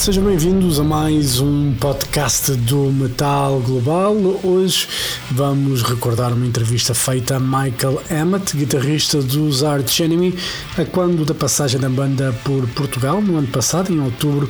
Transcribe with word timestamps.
Sejam 0.00 0.24
bem-vindos 0.24 0.80
a 0.80 0.82
mais 0.82 1.40
um 1.40 1.74
podcast 1.74 2.52
do 2.52 2.90
Metal 2.90 3.60
Global. 3.60 4.16
Hoje 4.42 4.88
vamos 5.30 5.82
recordar 5.82 6.32
uma 6.32 6.46
entrevista 6.46 6.94
feita 6.94 7.36
a 7.36 7.38
Michael 7.38 8.02
Emmett, 8.10 8.56
guitarrista 8.56 9.20
dos 9.20 9.62
Arch 9.62 10.00
Enemy, 10.00 10.34
a 10.78 10.86
quando 10.86 11.26
da 11.26 11.34
passagem 11.34 11.78
da 11.78 11.90
banda 11.90 12.34
por 12.42 12.66
Portugal, 12.68 13.20
no 13.20 13.36
ano 13.36 13.48
passado, 13.48 13.92
em 13.92 14.00
outubro, 14.00 14.48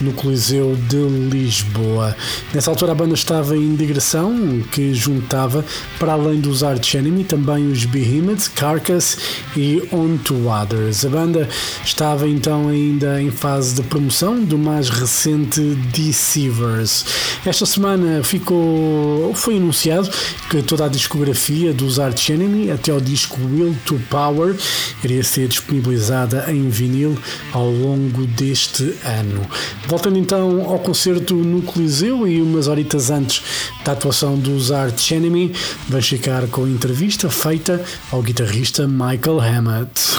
no 0.00 0.12
Coliseu 0.14 0.76
de 0.88 0.96
Lisboa. 1.30 2.16
Nessa 2.52 2.68
altura 2.68 2.90
a 2.90 2.96
banda 2.96 3.14
estava 3.14 3.56
em 3.56 3.76
digressão, 3.76 4.60
que 4.72 4.92
juntava, 4.92 5.64
para 6.00 6.14
além 6.14 6.40
dos 6.40 6.64
Arch 6.64 6.96
Enemy, 6.96 7.22
também 7.22 7.70
os 7.70 7.84
Behemoth, 7.84 8.50
Carcass 8.52 9.16
e 9.56 9.80
On 9.92 10.16
to 10.16 10.48
Others. 10.48 11.04
A 11.04 11.08
banda 11.08 11.48
estava 11.84 12.26
então 12.26 12.66
ainda 12.66 13.22
em 13.22 13.30
fase 13.30 13.76
de 13.76 13.82
promoção 13.82 14.42
do 14.42 14.58
mais 14.58 14.87
recente 14.88 15.60
Deceivers. 15.92 17.04
Esta 17.44 17.66
semana 17.66 18.22
ficou, 18.22 19.32
foi 19.34 19.56
anunciado 19.56 20.10
que 20.50 20.62
toda 20.62 20.86
a 20.86 20.88
discografia 20.88 21.72
dos 21.72 21.98
Arch 21.98 22.30
Enemy, 22.30 22.70
até 22.70 22.92
o 22.92 23.00
disco 23.00 23.38
Will 23.40 23.76
to 23.84 24.00
Power, 24.10 24.56
iria 25.02 25.22
ser 25.22 25.48
disponibilizada 25.48 26.44
em 26.50 26.68
vinil 26.68 27.16
ao 27.52 27.70
longo 27.70 28.26
deste 28.26 28.94
ano. 29.04 29.46
Voltando 29.86 30.18
então 30.18 30.68
ao 30.68 30.78
concerto 30.78 31.34
no 31.34 31.62
Coliseu 31.62 32.26
e 32.26 32.40
umas 32.42 32.68
horitas 32.68 33.10
antes 33.10 33.42
da 33.84 33.92
atuação 33.92 34.38
dos 34.38 34.70
Arch 34.72 35.12
Enemy, 35.12 35.52
vamos 35.88 36.08
ficar 36.08 36.46
com 36.48 36.64
a 36.64 36.68
entrevista 36.68 37.30
feita 37.30 37.82
ao 38.10 38.22
guitarrista 38.22 38.86
Michael 38.86 39.40
Hammett. 39.40 40.18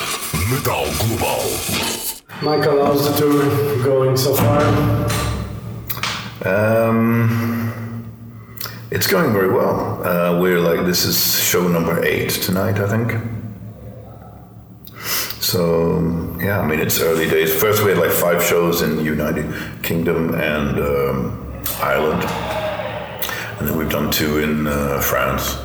Metal 0.49 0.85
Global. 0.97 1.98
Michael, 2.41 2.85
how's 2.85 3.05
the 3.05 3.17
tour 3.19 3.83
going 3.83 4.15
so 4.15 4.33
far? 4.33 4.61
Um, 6.45 8.09
it's 8.91 9.07
going 9.07 9.33
very 9.33 9.49
well. 9.51 10.01
Uh, 10.07 10.39
we're 10.39 10.61
like 10.61 10.85
this 10.85 11.03
is 11.03 11.37
show 11.37 11.67
number 11.67 12.01
eight 12.05 12.29
tonight, 12.29 12.79
I 12.79 12.87
think. 12.87 13.11
So 15.41 15.99
yeah, 16.39 16.61
I 16.61 16.65
mean 16.65 16.79
it's 16.79 17.01
early 17.01 17.29
days. 17.29 17.53
First 17.53 17.83
we 17.83 17.89
had 17.89 17.99
like 17.99 18.11
five 18.11 18.41
shows 18.41 18.83
in 18.83 18.95
the 18.95 19.03
United 19.03 19.53
Kingdom 19.83 20.33
and 20.35 20.79
um, 20.79 21.61
Ireland, 21.81 22.23
and 23.59 23.67
then 23.67 23.77
we've 23.77 23.89
done 23.89 24.11
two 24.11 24.39
in 24.39 24.65
uh, 24.65 25.01
France. 25.01 25.57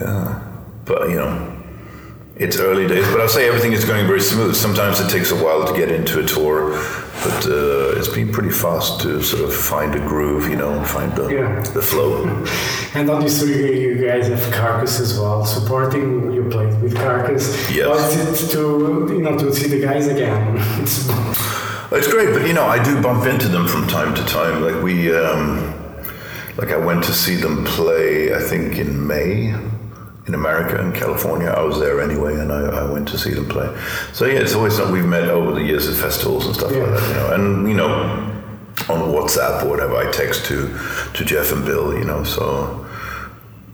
Yeah, 0.00 0.44
but 0.84 1.08
you 1.08 1.16
know. 1.16 1.47
It's 2.38 2.56
early 2.60 2.86
days, 2.86 3.04
but 3.08 3.20
I'll 3.20 3.28
say 3.28 3.48
everything 3.48 3.72
is 3.72 3.84
going 3.84 4.06
very 4.06 4.20
smooth. 4.20 4.54
Sometimes 4.54 5.00
it 5.00 5.10
takes 5.10 5.32
a 5.32 5.34
while 5.44 5.66
to 5.66 5.76
get 5.76 5.90
into 5.90 6.20
a 6.20 6.24
tour, 6.24 6.70
but 7.24 7.46
uh, 7.46 7.98
it's 7.98 8.06
been 8.06 8.30
pretty 8.30 8.50
fast 8.50 9.00
to 9.00 9.20
sort 9.22 9.42
of 9.42 9.52
find 9.52 9.92
a 9.96 9.98
groove, 9.98 10.48
you 10.48 10.54
know, 10.54 10.84
find 10.84 11.12
the, 11.16 11.28
Yeah. 11.28 11.60
the 11.74 11.82
flow. 11.82 12.24
And 12.94 13.10
obviously, 13.10 13.80
you 13.82 13.94
guys 14.06 14.28
have 14.28 14.52
Carcass 14.52 14.98
as 15.00 15.18
well, 15.18 15.44
supporting. 15.44 16.32
You 16.32 16.44
played 16.48 16.80
with 16.80 16.94
Carcass. 16.96 17.44
Yes. 17.70 18.44
It 18.44 18.50
to 18.52 19.06
you 19.12 19.20
know 19.20 19.36
to 19.36 19.52
see 19.52 19.68
the 19.68 19.80
guys 19.84 20.06
again? 20.06 20.56
It's, 20.82 21.06
It's 21.92 22.08
great, 22.08 22.32
but 22.32 22.46
you 22.46 22.54
know, 22.54 22.64
I 22.66 22.82
do 22.82 23.00
bump 23.02 23.26
into 23.26 23.48
them 23.48 23.66
from 23.66 23.86
time 23.88 24.14
to 24.14 24.24
time. 24.24 24.62
Like 24.62 24.82
we, 24.82 25.14
um, 25.14 25.74
like 26.56 26.70
I 26.70 26.76
went 26.78 27.02
to 27.04 27.12
see 27.12 27.36
them 27.36 27.64
play. 27.64 28.32
I 28.34 28.40
think 28.40 28.78
in 28.78 29.06
May 29.06 29.54
in 30.28 30.34
America 30.34 30.80
in 30.80 30.92
California. 30.92 31.48
I 31.48 31.62
was 31.62 31.80
there 31.80 32.00
anyway, 32.00 32.34
and 32.38 32.52
I, 32.52 32.60
I 32.82 32.84
went 32.90 33.08
to 33.08 33.18
see 33.18 33.32
them 33.32 33.48
play. 33.48 33.68
So 34.12 34.26
yeah, 34.26 34.38
it's 34.40 34.54
always 34.54 34.76
something 34.76 34.92
we've 34.92 35.04
met 35.06 35.28
over 35.30 35.52
the 35.52 35.64
years 35.64 35.88
at 35.88 35.96
festivals 35.96 36.46
and 36.46 36.54
stuff 36.54 36.70
Yeah. 36.70 36.82
like 36.84 37.00
that. 37.00 37.08
You 37.08 37.14
know, 37.14 37.32
and 37.34 37.68
you 37.68 37.74
know, 37.74 37.90
on 38.88 39.00
WhatsApp 39.16 39.64
or 39.64 39.68
whatever, 39.70 39.96
I 39.96 40.10
text 40.12 40.44
to 40.46 40.68
to 41.14 41.24
Jeff 41.24 41.50
and 41.52 41.64
Bill. 41.64 41.98
You 41.98 42.04
know, 42.04 42.22
so. 42.22 42.84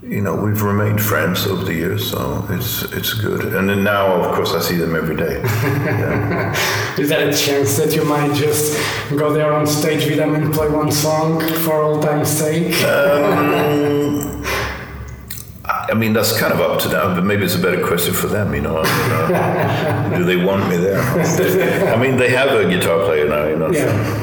You 0.06 0.20
know, 0.20 0.34
we've 0.36 0.60
remained 0.60 1.00
friends 1.02 1.46
over 1.46 1.64
the 1.64 1.72
years, 1.72 2.10
so 2.10 2.44
it's 2.50 2.82
it's 2.92 3.14
good. 3.14 3.54
And 3.54 3.66
then 3.66 3.82
now, 3.82 4.04
of 4.12 4.34
course, 4.36 4.52
I 4.52 4.60
see 4.60 4.76
them 4.76 4.94
every 4.94 5.16
day. 5.16 5.36
is 7.02 7.08
there 7.08 7.26
a 7.26 7.32
chance 7.32 7.78
that 7.78 7.94
you 7.96 8.04
might 8.04 8.34
just 8.34 8.78
go 9.16 9.32
there 9.32 9.50
on 9.54 9.66
stage 9.66 10.04
with 10.04 10.18
them 10.18 10.34
and 10.34 10.52
play 10.52 10.68
one 10.68 10.92
song 10.92 11.40
for 11.64 11.82
all 11.82 12.02
time's 12.02 12.28
sake? 12.28 12.74
Um, 12.84 14.44
I 15.90 15.94
mean, 15.94 16.12
that's 16.12 16.38
kind 16.38 16.52
of 16.52 16.60
up 16.60 16.80
to 16.82 16.88
them, 16.88 17.14
but 17.14 17.24
maybe 17.24 17.44
it's 17.44 17.54
a 17.54 17.58
better 17.60 17.84
question 17.86 18.14
for 18.14 18.26
them, 18.28 18.54
you 18.54 18.60
know. 18.62 18.78
I 18.78 18.84
mean, 18.84 19.12
uh, 19.12 20.18
do 20.18 20.24
they 20.24 20.36
want 20.36 20.68
me 20.70 20.76
there? 20.76 21.00
I 21.94 21.96
mean, 21.96 22.16
they 22.16 22.30
have 22.30 22.48
a 22.52 22.68
guitar 22.68 23.04
player 23.04 23.28
now, 23.28 23.46
you 23.46 23.56
know. 23.56 23.70
yeah. 23.70 24.20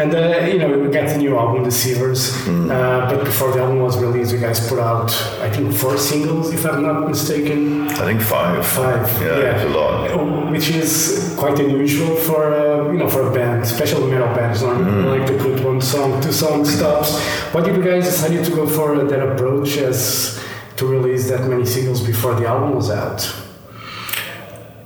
And 0.00 0.14
uh, 0.14 0.46
you 0.46 0.58
know, 0.60 0.78
we 0.78 0.88
got 0.92 1.08
the 1.08 1.16
new 1.18 1.36
album, 1.36 1.64
Deceivers. 1.64 2.30
Mm. 2.46 2.70
Uh, 2.70 3.10
but 3.10 3.24
before 3.24 3.50
the 3.50 3.58
album 3.58 3.80
was 3.80 3.98
released, 3.98 4.30
you 4.32 4.38
guys 4.38 4.60
put 4.68 4.78
out, 4.78 5.10
I 5.40 5.50
think, 5.50 5.74
four 5.74 5.98
singles, 5.98 6.52
if 6.54 6.64
I'm 6.64 6.82
not 6.84 7.08
mistaken. 7.08 7.88
I 7.88 8.04
think 8.08 8.20
five. 8.22 8.64
Five. 8.64 9.10
Yeah, 9.20 9.56
it's 9.56 9.64
a 9.64 9.68
lot. 9.76 10.08
Uh, 10.12 10.50
Which 10.52 10.70
is 10.70 11.34
quite 11.36 11.58
unusual 11.58 12.14
for 12.14 12.54
uh, 12.54 12.92
you 12.92 12.98
know 12.98 13.08
for 13.10 13.22
a 13.28 13.32
band, 13.34 13.62
especially 13.64 14.08
metal 14.08 14.28
bands. 14.36 14.62
Normally 14.62 14.84
Mm-hmm. 14.92 15.08
like 15.18 15.26
to 15.26 15.36
put 15.44 15.64
one 15.64 15.80
song, 15.80 16.20
two 16.22 16.30
song 16.32 16.64
stops. 16.64 17.18
Why 17.52 17.62
did 17.64 17.74
you 17.74 17.82
guys 17.82 18.04
decided 18.04 18.44
to 18.44 18.52
go 18.54 18.68
for 18.68 19.02
that 19.04 19.20
approach 19.32 19.78
as 19.78 20.38
to 20.78 20.86
release 20.86 21.28
that 21.28 21.48
many 21.48 21.66
singles 21.66 22.00
before 22.00 22.34
the 22.34 22.46
album 22.46 22.74
was 22.74 22.90
out? 22.90 23.20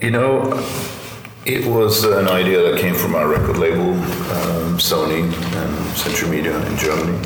You 0.00 0.10
know, 0.10 0.52
it 1.44 1.66
was 1.66 2.04
an 2.04 2.28
idea 2.28 2.62
that 2.62 2.80
came 2.80 2.94
from 2.94 3.14
our 3.14 3.28
record 3.28 3.58
label, 3.58 3.92
um, 3.92 4.78
Sony 4.78 5.22
and 5.22 5.96
Century 5.96 6.30
Media 6.30 6.56
in 6.66 6.76
Germany. 6.76 7.18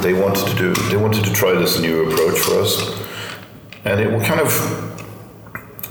They 0.00 0.14
wanted 0.14 0.46
to 0.48 0.56
do, 0.56 0.74
they 0.88 0.96
wanted 0.96 1.24
to 1.24 1.32
try 1.32 1.52
this 1.52 1.78
new 1.78 2.10
approach 2.10 2.38
for 2.38 2.60
us, 2.60 3.00
and 3.84 4.00
it 4.00 4.10
was 4.10 4.24
kind 4.26 4.40
of, 4.40 4.50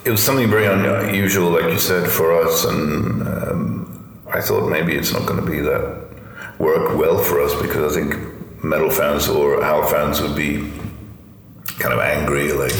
it 0.05 0.09
was 0.09 0.23
something 0.23 0.49
very 0.49 0.65
unusual, 0.65 1.51
like 1.51 1.71
you 1.71 1.79
said, 1.79 2.09
for 2.09 2.41
us. 2.43 2.65
And 2.65 3.21
um, 3.27 4.21
I 4.33 4.41
thought 4.41 4.69
maybe 4.69 4.95
it's 4.95 5.13
not 5.13 5.25
going 5.25 5.39
to 5.39 5.49
be 5.49 5.59
that 5.59 6.05
work 6.59 6.97
well 6.97 7.19
for 7.19 7.41
us 7.41 7.53
because 7.61 7.95
I 7.95 8.01
think 8.01 8.63
metal 8.63 8.89
fans 8.89 9.27
or 9.27 9.63
our 9.63 9.85
fans 9.87 10.21
would 10.21 10.35
be 10.35 10.71
kind 11.79 11.93
of 11.93 11.99
angry, 11.99 12.51
like. 12.53 12.73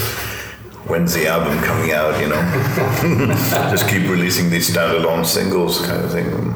When's 0.88 1.16
the 1.16 1.26
album 1.26 1.58
coming 1.64 1.94
out? 1.94 2.22
You 2.22 2.30
know, 2.30 2.40
just 3.72 3.90
keep 3.90 4.04
releasing 4.04 4.52
these 4.52 4.70
standalone 4.70 5.26
singles 5.26 5.84
kind 5.84 6.06
of 6.06 6.12
thing. 6.12 6.56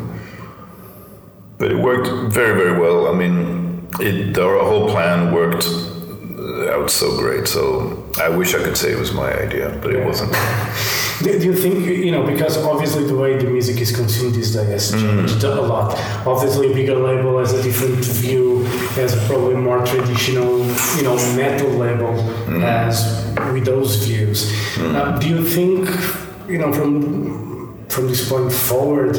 But 1.57 1.71
it 1.71 1.77
worked 1.77 2.31
very, 2.31 2.55
very 2.55 2.79
well. 2.79 3.07
I 3.07 3.13
mean, 3.17 3.87
it, 3.99 4.37
our 4.37 4.59
whole 4.59 4.87
plan 4.87 5.33
worked 5.33 5.65
out 6.69 6.89
so 6.89 7.17
great. 7.17 7.47
So 7.47 8.05
I 8.19 8.29
wish 8.29 8.55
I 8.55 8.63
could 8.63 8.77
say 8.77 8.91
it 8.91 8.99
was 8.99 9.13
my 9.13 9.31
idea, 9.33 9.77
but 9.81 9.93
it 9.93 10.05
wasn't. 10.05 10.33
Do, 11.21 11.37
you 11.37 11.53
think 11.53 11.85
you 11.85 12.11
know 12.11 12.25
because 12.25 12.57
obviously 12.63 13.05
the 13.05 13.15
way 13.15 13.37
the 13.37 13.49
music 13.49 13.81
is 13.81 13.93
consumed 13.93 14.35
these 14.35 14.53
days 14.53 14.69
has 14.69 14.91
mm-hmm. 14.91 15.27
changed 15.27 15.43
a 15.43 15.61
lot. 15.61 15.97
Obviously, 16.25 16.71
a 16.71 16.73
bigger 16.73 16.95
label 16.95 17.39
has 17.39 17.51
a 17.51 17.61
different 17.61 18.03
view, 18.05 18.63
has 18.95 19.15
probably 19.27 19.55
more 19.55 19.85
traditional, 19.85 20.65
you 20.95 21.03
know, 21.03 21.15
metal 21.35 21.71
label 21.71 22.13
mm-hmm. 22.13 22.63
as 22.63 23.25
with 23.51 23.65
those 23.65 23.97
views. 24.05 24.49
Mm-hmm. 24.75 24.95
Uh, 24.95 25.19
do 25.19 25.27
you 25.27 25.43
think 25.43 25.89
you 26.47 26.57
know 26.57 26.71
from 26.71 27.48
from 27.89 28.07
this 28.07 28.29
point 28.29 28.51
forward 28.51 29.15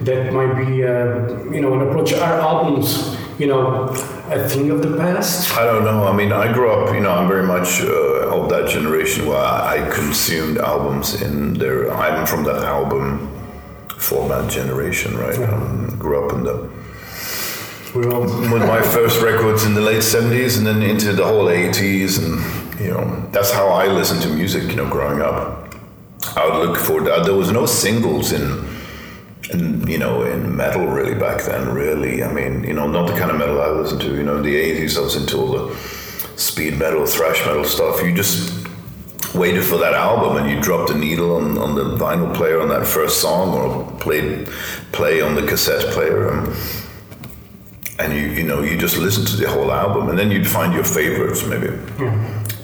that 0.00 0.32
might 0.32 0.54
be 0.54 0.82
uh, 0.84 1.44
you 1.50 1.60
know 1.60 1.74
an 1.74 1.86
approach? 1.86 2.12
Our 2.12 2.40
albums, 2.40 3.16
you 3.38 3.46
know, 3.46 3.88
a 4.30 4.48
thing 4.48 4.70
of 4.70 4.82
the 4.82 4.96
past. 4.96 5.56
I 5.56 5.64
don't 5.64 5.84
know. 5.84 6.04
I 6.04 6.16
mean, 6.16 6.32
I 6.32 6.52
grew 6.52 6.70
up, 6.70 6.94
you 6.94 7.00
know, 7.00 7.10
I'm 7.10 7.28
very 7.28 7.46
much 7.46 7.80
uh, 7.82 8.36
of 8.36 8.48
that 8.50 8.68
generation 8.68 9.26
where 9.26 9.38
I 9.38 9.88
consumed 9.94 10.58
albums 10.58 11.22
in 11.22 11.54
their. 11.54 11.92
I'm 11.92 12.26
from 12.26 12.44
that 12.44 12.62
album 12.64 13.30
format 13.96 14.50
generation, 14.50 15.16
right? 15.16 15.38
Um, 15.38 15.96
grew 15.98 16.26
up 16.26 16.32
in 16.34 16.44
the 16.44 16.74
with 17.94 18.66
my 18.66 18.82
first 18.82 19.22
records 19.22 19.64
in 19.64 19.72
the 19.72 19.80
late 19.80 20.02
70s 20.02 20.58
and 20.58 20.66
then 20.66 20.82
into 20.82 21.12
the 21.12 21.24
whole 21.24 21.44
80s 21.44 22.18
and 22.18 22.80
you 22.80 22.90
know 22.90 23.28
that's 23.30 23.52
how 23.52 23.68
i 23.68 23.86
listened 23.86 24.20
to 24.22 24.28
music 24.30 24.64
you 24.64 24.74
know 24.74 24.88
growing 24.88 25.22
up 25.22 25.63
i 26.36 26.46
would 26.46 26.66
look 26.66 26.76
for 26.78 27.02
that 27.02 27.24
there 27.24 27.34
was 27.34 27.50
no 27.50 27.66
singles 27.66 28.32
in 28.32 28.68
in 29.52 29.86
you 29.86 29.98
know 29.98 30.22
in 30.22 30.56
metal 30.56 30.86
really 30.86 31.14
back 31.14 31.42
then 31.44 31.68
really. 31.68 32.22
I 32.24 32.32
mean 32.32 32.64
you 32.64 32.72
know 32.72 32.86
not 32.86 33.06
the 33.06 33.12
kind 33.18 33.30
of 33.30 33.36
metal 33.36 33.60
i 33.60 33.68
listened 33.68 34.00
to 34.02 34.14
you 34.16 34.22
know 34.22 34.36
in 34.38 34.42
the 34.42 34.54
80s 34.54 34.96
i 34.96 35.00
was 35.00 35.16
into 35.16 35.36
all 35.36 35.52
the 35.52 35.74
speed 36.36 36.78
metal 36.78 37.06
thrash 37.06 37.44
metal 37.46 37.64
stuff. 37.64 38.02
You 38.02 38.12
just 38.14 38.66
waited 39.34 39.64
for 39.64 39.76
that 39.78 39.94
album 39.94 40.36
and 40.36 40.48
you 40.50 40.60
dropped 40.60 40.88
the 40.92 40.98
needle 40.98 41.36
on, 41.36 41.58
on 41.58 41.74
the 41.74 41.84
vinyl 41.96 42.32
player 42.34 42.60
on 42.60 42.68
that 42.68 42.86
first 42.86 43.20
song 43.20 43.52
or 43.54 43.90
played 43.98 44.46
play 44.92 45.20
on 45.20 45.34
the 45.34 45.42
cassette 45.46 45.92
player 45.92 46.28
and 46.30 46.56
and 47.98 48.12
you 48.12 48.26
you 48.28 48.42
know 48.44 48.62
you 48.62 48.76
just 48.78 48.96
listen 48.98 49.24
to 49.24 49.36
the 49.36 49.48
whole 49.48 49.70
album 49.72 50.08
and 50.08 50.18
then 50.18 50.30
you'd 50.30 50.48
find 50.48 50.72
your 50.72 50.84
favorites 50.84 51.44
maybe. 51.44 51.68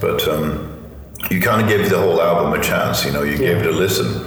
But 0.01 0.27
um, 0.29 0.80
you 1.31 1.41
kind 1.41 1.63
of 1.63 1.69
gave 1.69 1.89
the 1.91 1.99
whole 1.99 2.21
album 2.21 2.59
a 2.59 2.63
chance. 2.63 3.05
You 3.05 3.13
know, 3.13 3.23
you 3.23 3.37
gave 3.37 3.59
it 3.59 3.67
a 3.67 3.71
listen. 3.71 4.25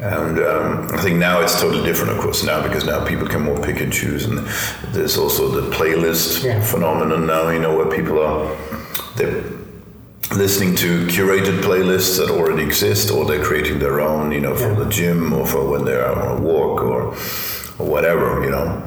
And 0.00 0.38
um, 0.38 0.88
I 0.94 1.02
think 1.02 1.18
now 1.18 1.40
it's 1.42 1.60
totally 1.60 1.84
different, 1.84 2.12
of 2.12 2.18
course, 2.22 2.42
now 2.42 2.62
because 2.62 2.86
now 2.86 3.04
people 3.04 3.26
can 3.26 3.42
more 3.42 3.60
pick 3.60 3.80
and 3.80 3.92
choose, 3.92 4.24
and 4.24 4.38
there's 4.94 5.18
also 5.18 5.48
the 5.48 5.70
playlist 5.76 6.42
Yeah. 6.42 6.60
phenomenon 6.62 7.26
now. 7.26 7.50
You 7.50 7.58
know, 7.58 7.76
where 7.76 7.86
people 7.86 8.18
are 8.22 8.56
they're 9.16 9.42
listening 10.34 10.74
to 10.76 11.06
curated 11.08 11.60
playlists 11.60 12.16
that 12.18 12.30
already 12.30 12.62
exist, 12.62 13.10
or 13.10 13.26
they're 13.26 13.44
creating 13.44 13.78
their 13.78 14.00
own. 14.00 14.32
You 14.32 14.40
know, 14.40 14.54
for 14.54 14.68
Yeah. 14.72 14.84
the 14.84 14.86
gym 14.86 15.34
or 15.34 15.46
for 15.46 15.68
when 15.68 15.84
they're 15.84 16.08
on 16.10 16.38
a 16.38 16.40
walk 16.40 16.80
or 16.82 17.14
or 17.78 17.86
whatever. 17.86 18.42
You 18.42 18.50
know. 18.50 18.82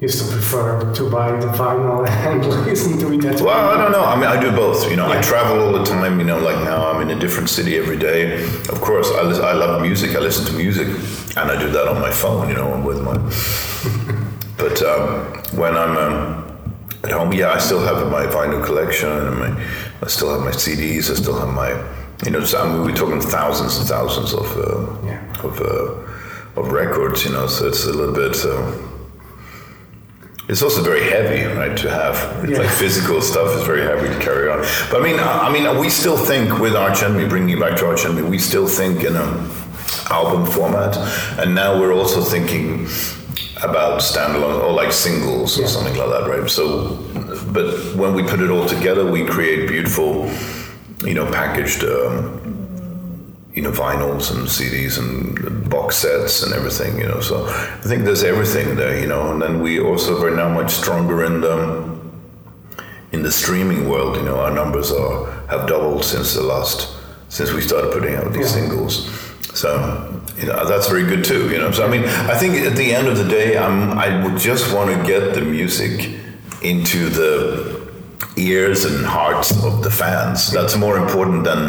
Used 0.00 0.24
to 0.24 0.30
prefer 0.30 0.94
to 0.94 1.10
buy 1.10 1.32
the 1.32 1.48
vinyl 1.48 2.08
and 2.28 2.46
listen 2.64 2.98
to 3.00 3.12
it 3.12 3.24
at 3.24 3.40
Well, 3.40 3.70
I 3.70 3.82
don't 3.82 3.90
know. 3.90 4.04
I 4.04 4.14
mean, 4.14 4.26
I 4.26 4.40
do 4.40 4.52
both. 4.52 4.88
You 4.88 4.94
know, 4.96 5.10
I 5.10 5.20
travel 5.20 5.60
all 5.60 5.72
the 5.72 5.82
time. 5.84 6.20
You 6.20 6.24
know, 6.24 6.38
like 6.38 6.56
now 6.64 6.88
I'm 6.88 7.00
in 7.02 7.10
a 7.16 7.18
different 7.18 7.48
city 7.50 7.76
every 7.76 7.98
day. 7.98 8.40
Of 8.68 8.80
course, 8.80 9.10
I, 9.10 9.22
lis- 9.22 9.40
I 9.40 9.52
love 9.54 9.82
music. 9.82 10.14
I 10.14 10.20
listen 10.20 10.46
to 10.46 10.52
music, 10.52 10.86
and 11.36 11.50
I 11.50 11.60
do 11.60 11.68
that 11.70 11.88
on 11.88 12.00
my 12.00 12.12
phone. 12.12 12.48
You 12.48 12.54
know, 12.54 12.80
with 12.80 13.02
my. 13.02 13.14
but 14.56 14.80
um, 14.82 15.34
when 15.58 15.76
I'm 15.76 15.96
um, 15.96 16.80
at 17.02 17.10
home, 17.10 17.32
yeah, 17.32 17.50
I 17.50 17.58
still 17.58 17.80
have 17.84 18.08
my 18.12 18.24
vinyl 18.26 18.64
collection, 18.64 19.10
and 19.10 19.36
my, 19.36 19.66
I 20.02 20.06
still 20.06 20.30
have 20.30 20.42
my 20.44 20.52
CDs. 20.52 21.10
I 21.10 21.14
still 21.14 21.36
have 21.40 21.52
my, 21.52 21.70
you 22.24 22.30
know, 22.30 22.44
so, 22.44 22.60
I 22.62 22.68
mean, 22.72 22.84
we're 22.84 22.94
talking 22.94 23.20
thousands 23.20 23.78
and 23.78 23.88
thousands 23.88 24.32
of 24.32 24.46
uh, 24.56 25.06
Yeah. 25.08 25.42
of 25.42 25.60
uh, 25.60 26.60
of 26.60 26.70
records. 26.70 27.24
You 27.24 27.32
know, 27.32 27.48
so 27.48 27.66
it's 27.66 27.84
a 27.84 27.92
little 27.92 28.14
bit. 28.14 28.36
Uh, 28.44 28.87
it's 30.48 30.62
also 30.62 30.82
very 30.82 31.04
heavy, 31.04 31.44
right? 31.54 31.76
To 31.78 31.90
have 31.90 32.16
It's 32.42 32.52
Yeah. 32.52 32.58
like 32.64 32.70
physical 32.70 33.20
stuff 33.20 33.48
is 33.56 33.62
very 33.64 33.82
heavy 33.82 34.08
to 34.08 34.18
carry 34.20 34.48
on. 34.48 34.58
But 34.90 35.00
I 35.00 35.04
mean, 35.04 35.18
I 35.20 35.48
I 35.48 35.52
mean, 35.52 35.64
we 35.78 35.88
still 35.90 36.16
think 36.16 36.58
with 36.58 36.74
Arch 36.74 37.02
Enemy, 37.02 37.26
bringing 37.28 37.50
it 37.56 37.60
back 37.60 37.76
to 37.78 37.86
Arch 37.86 38.04
Enemy, 38.06 38.22
we 38.22 38.38
still 38.38 38.66
think 38.66 39.04
in 39.04 39.14
a 39.16 39.26
album 40.10 40.46
format, 40.46 40.96
and 41.38 41.54
now 41.54 41.78
we're 41.80 41.92
also 42.00 42.20
thinking 42.22 42.86
about 43.62 44.00
standalone 44.00 44.58
or 44.64 44.72
like 44.72 44.92
singles 44.92 45.58
or 45.60 45.66
something 45.66 45.96
like 45.96 46.10
that, 46.14 46.24
right? 46.28 46.48
So, 46.48 46.96
but 47.52 47.66
when 48.00 48.14
we 48.14 48.22
put 48.22 48.40
it 48.40 48.50
all 48.50 48.66
together, 48.66 49.04
we 49.04 49.24
create 49.24 49.68
beautiful, 49.68 50.30
you 51.04 51.14
know, 51.14 51.26
packaged. 51.26 51.82
Um, 51.84 52.47
you 53.58 53.64
know, 53.64 53.72
vinyls 53.72 54.30
and 54.32 54.46
CDs 54.46 54.98
and 55.00 55.68
box 55.68 55.96
sets 55.96 56.44
and 56.44 56.54
everything, 56.54 56.96
you 56.96 57.08
know. 57.08 57.20
So 57.20 57.44
I 57.48 57.80
think 57.88 58.04
there's 58.04 58.22
everything 58.22 58.76
there, 58.76 58.96
you 59.02 59.08
know. 59.08 59.32
And 59.32 59.42
then 59.42 59.60
we 59.60 59.80
also 59.80 60.12
are 60.24 60.30
now 60.30 60.48
much 60.48 60.70
stronger 60.70 61.24
in 61.24 61.40
the 61.40 61.56
in 63.10 63.22
the 63.24 63.32
streaming 63.32 63.88
world. 63.88 64.14
You 64.16 64.22
know, 64.22 64.38
our 64.38 64.52
numbers 64.52 64.92
are 64.92 65.16
have 65.50 65.66
doubled 65.66 66.04
since 66.04 66.34
the 66.34 66.44
last 66.44 66.78
since 67.30 67.52
we 67.52 67.60
started 67.60 67.90
putting 67.92 68.14
out 68.14 68.32
these 68.32 68.50
Yeah. 68.54 68.60
singles. 68.60 68.94
So 69.54 69.68
you 70.38 70.46
know 70.46 70.64
that's 70.70 70.86
very 70.94 71.02
good 71.12 71.24
too. 71.24 71.42
You 71.52 71.58
know, 71.58 71.72
so 71.72 71.82
I 71.84 71.88
mean, 71.94 72.04
I 72.32 72.36
think 72.40 72.52
at 72.70 72.76
the 72.76 72.94
end 72.94 73.08
of 73.08 73.16
the 73.18 73.28
day, 73.38 73.58
I'm 73.64 73.98
I 74.06 74.08
would 74.22 74.38
just 74.50 74.72
want 74.72 74.88
to 74.94 74.98
get 75.12 75.34
the 75.34 75.42
music 75.56 75.94
into 76.62 77.00
the 77.20 77.32
ears 78.36 78.84
and 78.84 79.04
hearts 79.04 79.50
of 79.64 79.82
the 79.82 79.90
fans. 79.90 80.38
That's 80.52 80.76
more 80.76 80.96
important 81.04 81.42
than 81.42 81.62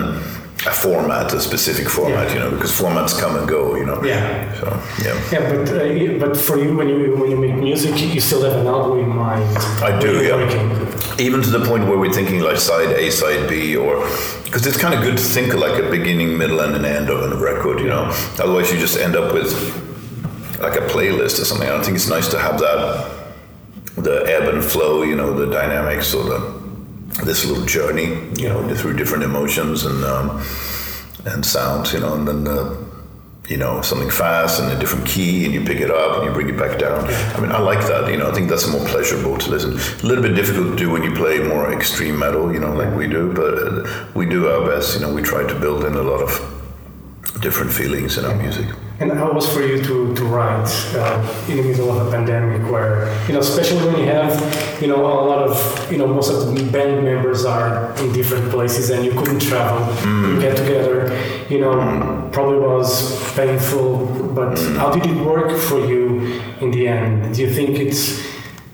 a 0.66 0.72
format, 0.72 1.34
a 1.34 1.40
specific 1.40 1.88
format. 1.88 2.28
Yeah. 2.28 2.34
You 2.34 2.40
know, 2.42 2.52
because 2.52 2.72
formats 2.72 3.18
come 3.20 3.36
and 3.38 3.48
go. 3.48 3.76
You 3.76 3.86
know. 3.86 4.04
Yeah. 4.04 4.54
So 4.56 4.68
yeah. 5.04 5.32
Yeah, 5.32 5.50
but 5.52 5.70
uh, 5.70 6.20
but 6.20 6.38
for 6.38 6.58
you, 6.58 6.76
when 6.76 6.90
you 6.90 7.16
when 7.16 7.32
you 7.32 7.38
make 7.38 7.56
music, 7.56 8.00
you 8.02 8.20
still 8.20 8.44
have 8.44 8.60
an 8.60 8.68
album 8.68 9.00
in 9.00 9.10
mind. 9.10 9.46
I 9.82 9.98
do, 10.00 10.24
yeah. 10.24 10.36
working. 10.36 11.20
even 11.20 11.42
to 11.42 11.50
the 11.50 11.66
point 11.66 11.86
where 11.88 11.98
we're 11.98 12.14
thinking 12.14 12.42
like 12.42 12.58
side 12.58 12.92
A, 12.92 13.10
side 13.12 13.48
B, 13.48 13.76
or 13.76 14.06
because 14.44 14.66
it's 14.66 14.78
kind 14.78 14.94
of 14.94 15.02
good 15.02 15.18
to 15.18 15.24
think 15.24 15.54
of 15.54 15.60
like 15.60 15.82
a 15.82 15.90
beginning, 15.90 16.38
middle, 16.38 16.60
and 16.60 16.76
an 16.76 16.86
end 16.86 17.10
of 17.10 17.20
a 17.32 17.38
record, 17.38 17.80
you 17.80 17.88
know. 17.88 18.12
Otherwise, 18.40 18.72
you 18.72 18.78
just 18.78 18.98
end 18.98 19.16
up 19.16 19.34
with 19.34 19.52
like 20.60 20.76
a 20.76 20.86
playlist 20.88 21.40
or 21.40 21.46
something. 21.46 21.68
I 21.68 21.72
don't 21.72 21.86
think 21.86 21.96
it's 21.96 22.10
nice 22.10 22.28
to 22.30 22.40
have 22.40 22.60
that 22.60 23.20
the 23.96 24.24
ebb 24.28 24.54
and 24.54 24.64
flow, 24.64 25.04
you 25.04 25.16
know, 25.16 25.34
the 25.34 25.52
dynamics 25.52 26.14
or 26.14 26.24
the 26.24 26.59
this 27.26 27.46
little 27.46 27.66
journey, 27.66 28.08
you 28.38 28.50
know, 28.50 28.76
through 28.76 28.96
different 28.98 29.24
emotions 29.24 29.86
and 29.86 30.04
um, 30.04 30.44
and 31.26 31.46
sounds, 31.46 31.94
you 31.94 32.00
know, 32.00 32.14
and 32.14 32.28
then. 32.28 32.48
Uh, 32.48 32.86
you 33.50 33.58
know, 33.58 33.82
something 33.82 34.12
fast 34.12 34.62
and 34.62 34.72
a 34.72 34.80
different 34.80 35.08
key, 35.08 35.44
and 35.44 35.54
you 35.56 35.62
pick 35.66 35.80
it 35.80 35.90
up 35.90 36.18
and 36.18 36.26
you 36.26 36.32
bring 36.32 36.50
it 36.50 36.58
back 36.58 36.78
down. 36.78 37.04
I 37.36 37.40
mean, 37.40 37.52
I 37.52 37.58
like 37.58 37.80
that. 37.88 38.08
You 38.12 38.18
know, 38.18 38.30
I 38.30 38.32
think 38.32 38.48
that's 38.48 38.68
more 38.68 38.86
pleasurable 38.86 39.40
to 39.40 39.50
listen. 39.50 39.72
A 39.74 40.08
little 40.08 40.24
bit 40.24 40.36
difficult 40.36 40.70
to 40.70 40.76
do 40.76 40.92
when 40.92 41.02
you 41.02 41.12
play 41.14 41.40
more 41.40 41.74
extreme 41.74 42.20
metal, 42.20 42.54
you 42.54 42.60
know, 42.60 42.76
like 42.76 42.96
we 42.96 43.08
do. 43.08 43.34
But 43.34 44.16
we 44.16 44.28
do 44.28 44.48
our 44.48 44.68
best. 44.70 45.00
You 45.00 45.08
know, 45.08 45.12
we 45.12 45.24
try 45.24 45.48
to 45.48 45.60
build 45.60 45.84
in 45.84 45.96
a 45.96 46.02
lot 46.04 46.22
of 46.22 47.42
different 47.42 47.72
feelings 47.72 48.20
in 48.20 48.26
our 48.26 48.36
music. 48.36 48.68
And 49.02 49.14
how 49.14 49.32
was 49.32 49.48
for 49.52 49.62
you 49.62 49.82
to, 49.82 50.14
to 50.14 50.26
write 50.26 50.68
uh, 50.94 51.46
in 51.48 51.56
the 51.56 51.64
middle 51.64 51.90
of 51.90 52.06
a 52.06 52.12
pandemic 52.12 52.70
where, 52.70 53.08
you 53.28 53.34
know, 53.34 53.40
especially 53.40 53.78
when 53.86 53.98
you 53.98 54.06
have, 54.08 54.82
you 54.82 54.88
know, 54.88 54.98
a 54.98 55.24
lot 55.26 55.48
of, 55.48 55.90
you 55.90 55.98
know, 55.98 56.06
most 56.06 56.30
of 56.30 56.54
the 56.54 56.70
band 56.70 57.06
members 57.06 57.46
are 57.46 57.96
in 58.00 58.12
different 58.12 58.50
places 58.52 58.90
and 58.90 59.06
you 59.06 59.12
couldn't 59.12 59.40
travel, 59.40 59.88
you 60.30 60.42
get 60.42 60.58
together, 60.58 61.18
you 61.50 61.62
know, 61.62 62.30
probably 62.34 62.60
was 62.60 63.34
painful, 63.36 64.06
but 64.36 64.60
how 64.76 64.92
did 64.92 65.06
it 65.06 65.26
work 65.26 65.58
for 65.58 65.80
you 65.80 66.42
in 66.60 66.70
the 66.72 66.86
end? 66.86 67.34
Do 67.34 67.42
you 67.42 67.50
think 67.50 67.80
it's, 67.80 68.29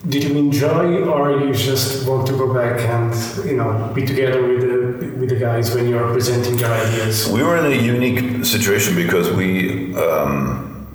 did 0.08 0.24
you 0.24 0.38
enjoy 0.38 1.04
or 1.04 1.40
you 1.40 1.54
just 1.54 2.08
want 2.08 2.28
to 2.28 2.34
go 2.34 2.54
back 2.54 2.80
and, 2.82 3.14
you 3.46 3.58
know, 3.58 3.92
be 3.94 4.06
together 4.06 4.46
with 4.48 4.62
the, 4.62 5.20
with 5.20 5.30
the 5.30 5.36
guys 5.36 5.74
when 5.74 5.88
you're 5.88 6.12
presenting 6.12 6.60
your 6.60 6.70
ideas? 6.70 7.30
We 7.30 7.42
were 7.42 7.58
in 7.58 7.66
a 7.66 7.76
unique 7.76 8.46
situation 8.46 8.96
because 8.96 9.32
we, 9.32 9.96
um, 9.96 10.88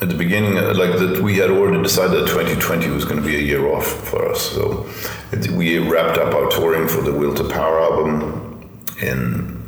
at 0.00 0.08
the 0.08 0.16
beginning, 0.16 0.58
uh, 0.58 0.74
like 0.74 0.98
that, 0.98 1.20
we 1.22 1.36
had 1.36 1.50
already 1.50 1.80
decided 1.82 2.22
that 2.22 2.28
2020 2.28 2.88
was 2.88 3.04
going 3.04 3.20
to 3.20 3.26
be 3.26 3.36
a 3.36 3.40
year 3.40 3.66
off 3.68 3.86
for 3.86 4.28
us. 4.28 4.40
So 4.50 4.88
we 5.52 5.78
wrapped 5.78 6.18
up 6.18 6.34
our 6.34 6.48
touring 6.50 6.88
for 6.88 7.02
the 7.02 7.12
Will 7.12 7.34
to 7.34 7.48
Power 7.48 7.80
album 7.80 8.68
in 9.00 9.58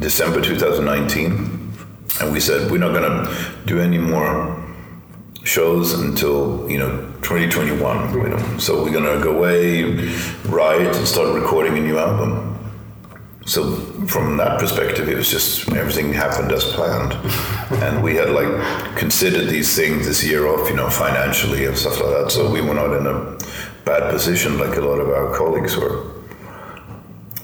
December 0.00 0.40
2019, 0.40 1.72
and 2.20 2.32
we 2.32 2.40
said 2.40 2.70
we're 2.70 2.78
not 2.78 2.92
going 2.92 3.08
to 3.08 3.54
do 3.66 3.80
any 3.80 3.98
more 3.98 4.57
shows 5.48 5.94
until 5.94 6.70
you 6.70 6.78
know 6.78 6.90
2021 7.22 8.12
you 8.12 8.28
know. 8.28 8.58
so 8.58 8.84
we're 8.84 8.92
gonna 8.92 9.22
go 9.22 9.34
away 9.38 9.82
write 10.44 10.94
and 10.94 11.08
start 11.08 11.34
recording 11.34 11.78
a 11.78 11.80
new 11.80 11.98
album. 11.98 12.54
So 13.46 13.76
from 14.06 14.36
that 14.36 14.60
perspective 14.60 15.08
it 15.08 15.16
was 15.16 15.30
just 15.30 15.66
everything 15.72 16.12
happened 16.12 16.52
as 16.52 16.64
planned. 16.64 17.16
And 17.84 18.02
we 18.02 18.14
had 18.16 18.30
like 18.30 18.96
considered 18.96 19.48
these 19.48 19.76
things 19.76 20.06
this 20.06 20.24
year 20.24 20.46
off 20.46 20.68
you 20.68 20.76
know 20.76 20.90
financially 20.90 21.64
and 21.64 21.76
stuff 21.76 21.98
like 22.00 22.12
that. 22.16 22.30
So 22.30 22.50
we 22.50 22.60
were 22.60 22.74
not 22.74 22.92
in 22.98 23.06
a 23.06 23.16
bad 23.84 24.10
position 24.10 24.58
like 24.58 24.76
a 24.76 24.80
lot 24.80 25.00
of 25.00 25.08
our 25.08 25.34
colleagues 25.34 25.76
were. 25.76 25.96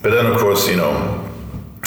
But 0.02 0.10
then 0.12 0.26
of 0.26 0.38
course 0.38 0.68
you 0.68 0.76
know 0.76 1.23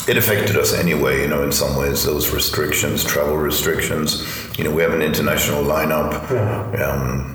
it 0.08 0.16
affected 0.16 0.56
us 0.56 0.72
anyway, 0.72 1.20
you 1.20 1.28
know, 1.28 1.42
in 1.42 1.52
some 1.52 1.76
ways, 1.76 2.04
those 2.04 2.32
restrictions, 2.32 3.04
travel 3.04 3.36
restrictions. 3.36 4.26
You 4.56 4.64
know, 4.64 4.70
we 4.70 4.82
have 4.82 4.94
an 4.94 5.02
international 5.02 5.62
lineup. 5.62 6.12
Um, 6.80 7.34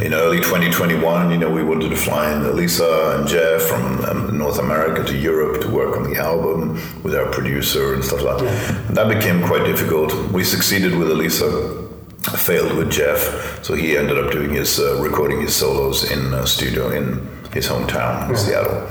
in 0.00 0.14
early 0.14 0.38
2021, 0.38 1.30
you 1.30 1.38
know, 1.38 1.50
we 1.50 1.62
wanted 1.62 1.90
to 1.90 1.96
fly 1.96 2.32
in 2.32 2.42
Elisa 2.42 3.16
and 3.18 3.28
Jeff 3.28 3.62
from 3.62 4.04
um, 4.04 4.38
North 4.38 4.58
America 4.58 5.02
to 5.04 5.16
Europe 5.16 5.60
to 5.62 5.68
work 5.70 5.96
on 5.96 6.10
the 6.10 6.18
album 6.18 6.74
with 7.02 7.14
our 7.14 7.30
producer 7.30 7.94
and 7.94 8.04
stuff 8.04 8.22
like 8.22 8.38
that. 8.38 8.74
And 8.88 8.96
that 8.96 9.08
became 9.08 9.42
quite 9.42 9.64
difficult. 9.66 10.14
We 10.30 10.44
succeeded 10.44 10.94
with 10.96 11.10
Elisa, 11.10 11.88
failed 12.36 12.74
with 12.76 12.90
Jeff, 12.90 13.64
so 13.64 13.74
he 13.74 13.96
ended 13.96 14.18
up 14.18 14.30
doing 14.30 14.50
his 14.50 14.78
uh, 14.78 15.00
recording 15.02 15.40
his 15.40 15.56
solos 15.56 16.10
in 16.10 16.32
a 16.32 16.46
studio 16.46 16.90
in 16.90 17.26
his 17.52 17.66
hometown, 17.66 18.30
in 18.30 18.36
Seattle. 18.36 18.86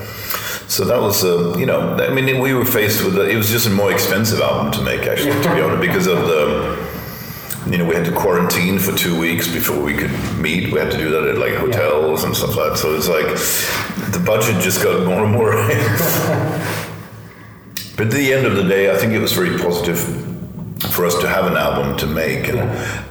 So 0.68 0.84
that 0.84 1.00
was, 1.00 1.24
uh, 1.24 1.56
you 1.58 1.66
know, 1.66 1.96
I 1.96 2.10
mean, 2.10 2.42
we 2.42 2.54
were 2.54 2.66
faced 2.66 3.06
with, 3.06 3.18
a, 3.18 3.30
it 3.30 3.38
was 3.38 3.50
just 3.50 3.68
a 3.68 3.70
more 3.70 3.92
expensive 3.92 4.42
album 4.42 4.72
to 4.74 4.82
make, 4.82 5.08
actually, 5.08 5.42
to 5.42 5.56
be 5.56 5.62
honest, 5.62 5.82
because 5.82 6.08
of 6.08 6.28
the, 6.28 7.72
you 7.72 7.78
know, 7.78 7.86
we 7.86 7.96
had 7.96 8.04
to 8.06 8.12
quarantine 8.12 8.78
for 8.78 8.96
two 8.96 9.18
weeks 9.18 9.48
before 9.48 9.82
we 9.82 9.94
could 9.94 10.12
meet. 10.38 10.72
We 10.72 10.80
had 10.80 10.92
to 10.92 10.98
do 10.98 11.10
that 11.10 11.24
at 11.24 11.38
like 11.38 11.54
hotels 11.54 12.26
and 12.26 12.36
stuff 12.36 12.58
like 12.58 12.72
that. 12.72 12.78
So 12.78 12.96
it's 12.96 13.08
like 13.08 13.28
the 14.12 14.22
budget 14.26 14.62
just 14.62 14.84
got 14.84 15.06
more 15.06 15.24
and 15.24 15.32
more. 15.32 15.52
but 17.98 18.08
at 18.08 18.14
the 18.14 18.34
end 18.34 18.46
of 18.46 18.56
the 18.56 18.64
day, 18.64 18.94
I 18.94 18.98
think 18.98 19.14
it 19.14 19.20
was 19.20 19.32
very 19.32 19.58
positive 19.58 19.98
for 20.92 21.06
us 21.06 21.18
to 21.20 21.28
have 21.28 21.46
an 21.46 21.58
album 21.58 21.98
to 21.98 22.08
make, 22.08 22.50
and 22.50 22.60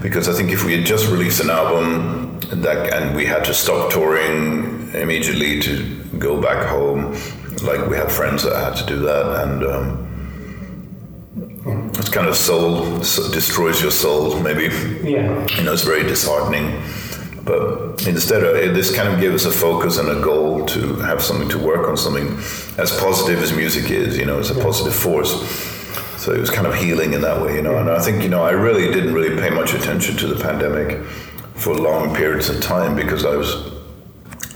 because 0.01 0.29
I 0.29 0.33
think 0.33 0.53
if 0.53 0.65
we 0.65 0.77
had 0.77 0.87
just 0.87 1.09
released 1.09 1.41
an 1.41 1.51
album 1.51 2.39
that 2.51 2.95
and 2.95 3.17
we 3.17 3.27
had 3.27 3.45
to 3.45 3.55
stop 3.55 3.93
touring 3.93 4.91
immediately 4.95 5.61
to 5.61 5.85
go 6.19 6.41
back 6.41 6.67
home, 6.69 7.15
like 7.63 7.87
we 7.89 7.97
had 7.97 8.11
friends 8.11 8.43
that 8.45 8.55
had 8.57 8.77
to 8.77 8.87
do 8.87 8.99
that, 9.01 9.43
and. 9.45 9.65
Um, 9.65 10.03
it's 11.99 12.09
kind 12.09 12.29
of 12.29 12.37
soul 12.37 13.03
so 13.03 13.29
destroys 13.33 13.83
your 13.83 13.91
soul 13.91 14.39
maybe 14.41 14.65
Yeah. 15.03 15.45
you 15.57 15.65
know 15.65 15.73
it's 15.73 15.83
very 15.83 16.05
disheartening 16.05 16.81
But 17.45 18.07
instead, 18.07 18.43
of, 18.43 18.75
this 18.75 18.95
kind 18.95 19.09
of 19.09 19.21
gave 19.21 19.33
us 19.33 19.45
a 19.45 19.51
focus 19.53 19.99
and 19.99 20.09
a 20.09 20.21
goal 20.21 20.67
to 20.67 20.97
have 20.97 21.23
something 21.23 21.49
to 21.51 21.59
work 21.59 21.87
on, 21.89 21.97
something 21.97 22.27
as 22.77 22.91
positive 22.99 23.41
as 23.41 23.53
music 23.53 23.89
is. 23.91 24.19
You 24.19 24.27
know, 24.27 24.41
it's 24.41 24.51
a 24.51 24.55
positive 24.61 24.95
force. 24.95 25.31
So 26.17 26.33
it 26.33 26.41
was 26.41 26.51
kind 26.51 26.67
of 26.67 26.75
healing 26.75 27.13
in 27.15 27.21
that 27.21 27.41
way, 27.41 27.55
you 27.55 27.63
know. 27.63 27.79
And 27.79 27.89
I 27.89 28.01
think, 28.01 28.25
you 28.25 28.29
know, 28.29 28.43
I 28.43 28.51
really 28.51 28.93
didn't 28.93 29.15
really 29.15 29.37
pay 29.41 29.51
much 29.51 29.75
attention 29.75 30.17
to 30.17 30.27
the 30.27 30.43
pandemic 30.43 30.99
for 31.55 31.73
long 31.77 32.15
periods 32.17 32.49
of 32.49 32.61
time 32.61 32.97
because 32.97 33.25
I 33.25 33.37
was 33.37 33.55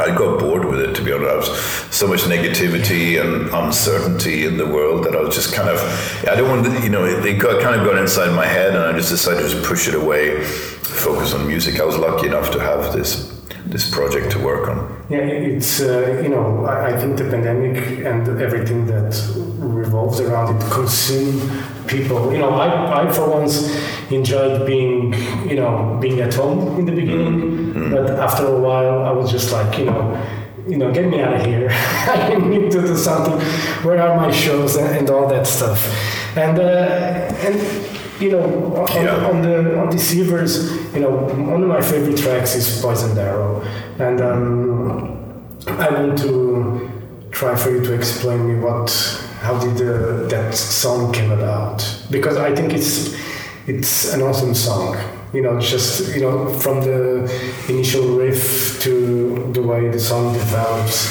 I 0.00 0.14
got 0.14 0.38
bored 0.38 0.64
with 0.64 0.80
it, 0.80 0.95
to 0.97 1.02
be 1.02 1.12
honest. 1.12 1.30
I 1.30 1.37
was 1.37 1.95
so 1.95 2.07
much 2.07 2.21
negativity 2.21 3.21
and 3.21 3.49
uncertainty 3.50 4.47
in 4.47 4.57
the 4.57 4.66
world 4.66 5.04
that 5.04 5.14
I 5.14 5.21
was 5.21 5.35
just 5.35 5.52
kind 5.52 5.69
of, 5.69 5.78
I 6.26 6.35
don't 6.37 6.49
want 6.49 6.64
to, 6.64 6.83
you 6.83 6.88
know, 6.88 7.04
it, 7.04 7.25
it 7.25 7.38
got, 7.38 7.61
kind 7.62 7.78
of 7.78 7.87
got 7.87 7.99
inside 7.99 8.35
my 8.35 8.47
head 8.47 8.75
and 8.75 8.83
I 8.83 8.92
just 8.92 9.11
decided 9.11 9.42
to 9.42 9.49
just 9.49 9.64
push 9.64 9.88
it 9.88 9.95
away, 9.95 10.42
focus 10.42 11.35
on 11.35 11.47
music. 11.47 11.80
I 11.80 11.85
was 11.85 11.97
lucky 11.97 12.26
enough 12.26 12.50
to 12.52 12.61
have 12.61 12.92
this 12.92 13.40
this 13.66 13.88
project 13.88 14.33
to 14.33 14.38
work 14.40 14.69
on. 14.69 15.07
Yeah, 15.09 15.19
it's, 15.19 15.80
uh, 15.80 16.21
you 16.23 16.28
know, 16.28 16.64
I, 16.64 16.92
I, 16.92 16.97
think 16.99 17.19
the 17.19 17.25
pandemic 17.25 18.04
and 18.04 18.28
everything 18.40 18.87
that 18.87 19.14
revolves 19.59 20.19
around 20.21 20.57
it 20.57 20.71
consume 20.73 21.38
people. 21.87 22.33
You 22.33 22.38
know, 22.38 22.50
I, 22.50 23.07
I 23.07 23.12
for 23.12 23.28
once 23.28 23.69
enjoyed 24.11 24.67
being, 24.67 25.12
you 25.49 25.57
know, 25.57 25.99
being 26.00 26.21
at 26.21 26.35
home 26.35 26.79
in 26.79 26.85
the 26.85 26.93
beginning, 26.93 27.40
mm-hmm. 27.40 27.90
but 27.95 28.11
after 28.11 28.47
a 28.47 28.59
while 28.59 29.05
I 29.05 29.11
was 29.11 29.31
just 29.31 29.52
like, 29.52 29.79
you 29.79 29.87
know, 29.87 30.23
you 30.69 30.76
know, 30.76 30.93
get 30.93 31.09
me 31.09 31.21
out 31.21 31.35
of 31.35 31.47
here. 31.47 31.69
I 31.73 32.35
need 32.37 32.71
to 32.73 32.81
do 32.83 32.97
something. 32.97 33.40
Where 33.85 34.00
are 34.00 34.17
my 34.17 34.31
shows 34.31 34.76
and, 34.76 34.97
and 34.97 35.11
all 35.11 35.26
that 35.29 35.47
stuff? 35.47 35.81
And 36.37 36.59
uh, 36.59 37.47
and 37.47 37.57
you 38.21 38.31
know, 38.33 38.76
on, 38.76 39.05
yeah. 39.05 39.26
on, 39.26 39.43
the 39.43 39.79
on 39.81 39.88
Deceivers, 39.88 40.71
you 40.95 41.00
know, 41.00 41.11
one 41.11 41.62
of 41.62 41.69
my 41.69 41.81
favorite 41.81 42.19
tracks 42.19 42.55
is 42.55 42.83
Poison 42.83 43.17
Arrow, 43.17 43.62
and 43.99 44.21
um, 44.21 45.21
I 45.67 45.88
want 45.90 46.19
to 46.19 46.90
try 47.31 47.57
for 47.57 47.71
you 47.71 47.83
to 47.83 47.95
explain 47.95 48.47
me 48.47 48.61
what, 48.61 48.90
how 49.40 49.59
did 49.59 49.76
the, 49.79 50.26
that 50.29 50.55
song 50.55 51.12
came 51.12 51.31
about? 51.31 51.79
Because 52.11 52.37
I 52.37 52.55
think 52.55 52.73
it's 52.73 53.14
it's 53.67 54.12
an 54.14 54.23
awesome 54.23 54.55
song. 54.55 54.97
You 55.33 55.43
know, 55.43 55.61
just 55.61 56.14
you 56.14 56.23
know, 56.23 56.49
from 56.59 56.81
the 56.81 57.31
initial 57.69 58.17
riff 58.17 58.81
to 58.83 59.52
the 59.52 59.62
way 59.62 59.88
the 59.88 60.00
song 60.00 60.33
develops, 60.33 61.09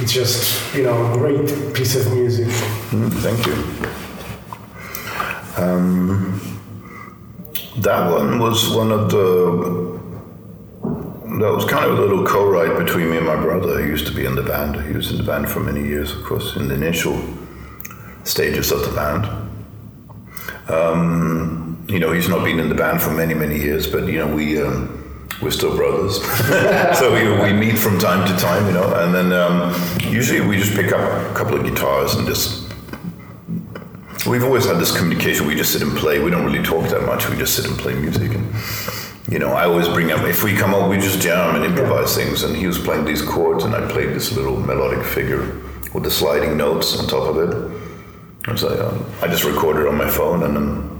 it's 0.00 0.12
just 0.12 0.74
you 0.74 0.84
know, 0.84 1.12
a 1.12 1.18
great 1.18 1.74
piece 1.74 1.96
of 1.96 2.12
music. 2.14 2.48
Mm, 2.90 3.12
thank 3.24 3.46
you. 3.46 3.56
Um, 5.62 6.40
that 7.78 8.10
one 8.10 8.38
was 8.38 8.70
one 8.74 8.92
of 8.92 9.10
the. 9.10 9.98
That 11.40 11.52
was 11.52 11.64
kind 11.64 11.84
of 11.84 11.96
a 11.96 12.00
little 12.00 12.26
co-write 12.26 12.76
between 12.78 13.10
me 13.10 13.18
and 13.18 13.26
my 13.26 13.36
brother. 13.36 13.80
He 13.80 13.88
used 13.88 14.06
to 14.06 14.12
be 14.12 14.24
in 14.24 14.34
the 14.34 14.42
band. 14.42 14.80
He 14.86 14.92
was 14.92 15.10
in 15.10 15.18
the 15.18 15.22
band 15.22 15.48
for 15.48 15.60
many 15.60 15.82
years, 15.82 16.12
of 16.12 16.24
course, 16.24 16.56
in 16.56 16.66
the 16.66 16.74
initial 16.74 17.22
stages 18.24 18.72
of 18.72 18.80
the 18.80 18.92
band. 18.94 19.24
Um, 20.68 21.67
you 21.88 21.98
know, 21.98 22.12
he's 22.12 22.28
not 22.28 22.44
been 22.44 22.60
in 22.60 22.68
the 22.68 22.74
band 22.74 23.00
for 23.00 23.10
many, 23.10 23.34
many 23.34 23.56
years, 23.56 23.86
but 23.86 24.06
you 24.06 24.18
know, 24.18 24.32
we 24.32 24.60
um, 24.60 25.28
we're 25.40 25.50
still 25.50 25.74
brothers. 25.74 26.22
so 26.98 27.12
we, 27.12 27.42
we 27.42 27.52
meet 27.52 27.78
from 27.78 27.98
time 27.98 28.28
to 28.28 28.36
time, 28.36 28.66
you 28.66 28.72
know, 28.72 28.92
and 28.96 29.14
then 29.14 29.32
um, 29.32 29.74
usually 30.00 30.40
we 30.40 30.56
just 30.56 30.74
pick 30.74 30.92
up 30.92 31.00
a 31.00 31.34
couple 31.34 31.56
of 31.56 31.64
guitars 31.64 32.14
and 32.14 32.26
just 32.26 32.70
we've 34.26 34.44
always 34.44 34.66
had 34.66 34.76
this 34.76 34.96
communication. 34.96 35.46
We 35.46 35.54
just 35.54 35.72
sit 35.72 35.82
and 35.82 35.96
play. 35.96 36.18
We 36.18 36.30
don't 36.30 36.44
really 36.44 36.62
talk 36.62 36.88
that 36.90 37.06
much. 37.06 37.28
We 37.30 37.36
just 37.36 37.56
sit 37.56 37.66
and 37.66 37.78
play 37.78 37.94
music. 37.94 38.34
And 38.34 38.52
you 39.30 39.38
know, 39.38 39.52
I 39.52 39.64
always 39.64 39.88
bring 39.88 40.10
up 40.10 40.22
if 40.22 40.42
we 40.42 40.54
come 40.54 40.74
up, 40.74 40.90
we 40.90 40.96
just 40.96 41.20
jam 41.20 41.54
and 41.54 41.64
improvise 41.64 42.14
things. 42.14 42.42
And 42.42 42.54
he 42.54 42.66
was 42.66 42.78
playing 42.78 43.06
these 43.06 43.22
chords, 43.22 43.64
and 43.64 43.74
I 43.74 43.90
played 43.90 44.10
this 44.10 44.32
little 44.32 44.58
melodic 44.58 45.04
figure 45.04 45.60
with 45.94 46.04
the 46.04 46.10
sliding 46.10 46.56
notes 46.58 46.98
on 46.98 47.06
top 47.06 47.34
of 47.34 47.38
it. 47.38 48.48
And 48.48 48.58
so 48.58 48.88
um, 48.88 49.06
I 49.22 49.28
just 49.28 49.44
recorded 49.44 49.86
on 49.88 49.96
my 49.96 50.08
phone, 50.08 50.42
and 50.42 50.56
then 50.56 50.97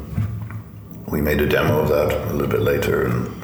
we 1.10 1.20
made 1.20 1.40
a 1.40 1.46
demo 1.46 1.80
of 1.80 1.88
that 1.88 2.30
a 2.30 2.32
little 2.32 2.48
bit 2.48 2.60
later. 2.60 3.06
And 3.06 3.34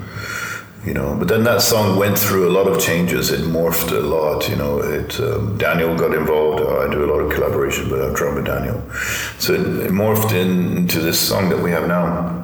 you 0.85 0.92
know 0.92 1.16
but 1.18 1.28
then 1.28 1.44
that 1.44 1.62
song 1.62 1.99
went 1.99 2.18
through 2.18 2.49
a 2.49 2.52
lot 2.52 2.66
of 2.66 2.80
changes. 2.80 3.30
It 3.30 3.40
morphed 3.40 3.90
a 3.92 4.00
lot 4.00 4.49
you 4.49 4.56
know. 4.56 4.78
It 4.78 5.18
um, 5.21 5.56
daniel 5.59 5.97
got 5.97 6.14
involved. 6.14 6.61
I 6.61 6.92
do 6.92 7.04
a 7.04 7.11
lot 7.12 7.21
of 7.21 7.33
collaboration 7.33 7.90
with 7.90 8.02
our 8.02 8.12
drummer 8.12 8.42
daniel. 8.42 8.80
So 9.38 9.54
it, 9.54 9.61
it, 9.87 9.92
morphed 9.92 10.33
into 10.33 11.00
this 11.00 11.18
song 11.18 11.49
that 11.49 11.62
we 11.62 11.71
have 11.71 11.88
now. 11.88 12.42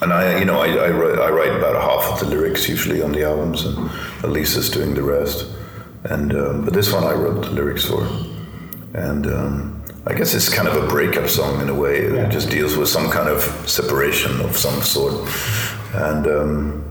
And 0.00 0.12
i 0.12 0.38
you 0.38 0.44
know 0.44 0.60
I, 0.60 0.68
I, 0.68 0.90
write, 0.90 1.18
I 1.18 1.30
write 1.30 1.56
about 1.56 1.74
half 1.80 2.12
of 2.12 2.20
the 2.20 2.34
lyrics 2.34 2.68
usually 2.68 3.02
on 3.02 3.12
the 3.12 3.24
albums 3.24 3.64
and 3.64 3.90
elisa's 4.22 4.70
doing 4.70 4.94
the 4.94 5.02
rest. 5.02 5.46
And 6.04 6.34
um, 6.34 6.64
but 6.64 6.74
this 6.74 6.92
one 6.92 7.04
i 7.04 7.12
wrote 7.12 7.42
the 7.42 7.50
lyrics 7.50 7.84
for. 7.84 8.06
And 8.94 9.26
um, 9.26 9.81
I 10.04 10.14
guess 10.14 10.34
it's 10.34 10.48
kind 10.48 10.66
of 10.66 10.82
a 10.82 10.86
breakup 10.88 11.28
song 11.28 11.60
in 11.60 11.68
a 11.68 11.74
way. 11.74 11.98
It 11.98 12.14
yeah. 12.14 12.28
just 12.28 12.50
deals 12.50 12.76
with 12.76 12.88
some 12.88 13.08
kind 13.10 13.28
of 13.28 13.40
separation 13.68 14.40
of 14.40 14.56
some 14.56 14.82
sort, 14.82 15.14
and 15.94 16.26
um, 16.26 16.84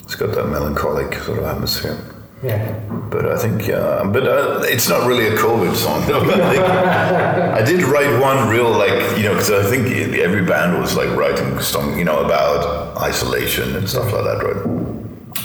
it's 0.00 0.16
got 0.16 0.34
that 0.34 0.48
melancholic 0.48 1.14
sort 1.14 1.38
of 1.38 1.44
atmosphere. 1.44 1.96
Yeah. 2.42 2.78
But 3.10 3.26
I 3.26 3.38
think, 3.38 3.66
yeah, 3.66 4.02
but 4.04 4.26
uh, 4.26 4.62
it's 4.64 4.88
not 4.88 5.06
really 5.06 5.28
a 5.28 5.36
COVID 5.36 5.74
song. 5.74 6.02
I, 6.12 7.60
I, 7.60 7.64
did 7.64 7.82
write 7.84 8.20
one 8.20 8.48
real, 8.50 8.70
like, 8.70 9.16
you 9.16 9.22
know, 9.22 9.32
because 9.32 9.50
I 9.50 9.62
think 9.62 9.86
every 10.18 10.44
band 10.44 10.78
was 10.78 10.94
like 10.94 11.08
writing 11.16 11.58
song, 11.60 11.98
you 11.98 12.04
know, 12.04 12.22
about 12.22 12.98
isolation 12.98 13.76
and 13.76 13.88
stuff 13.88 14.12
like 14.12 14.24
that, 14.24 14.44
right? 14.44 14.66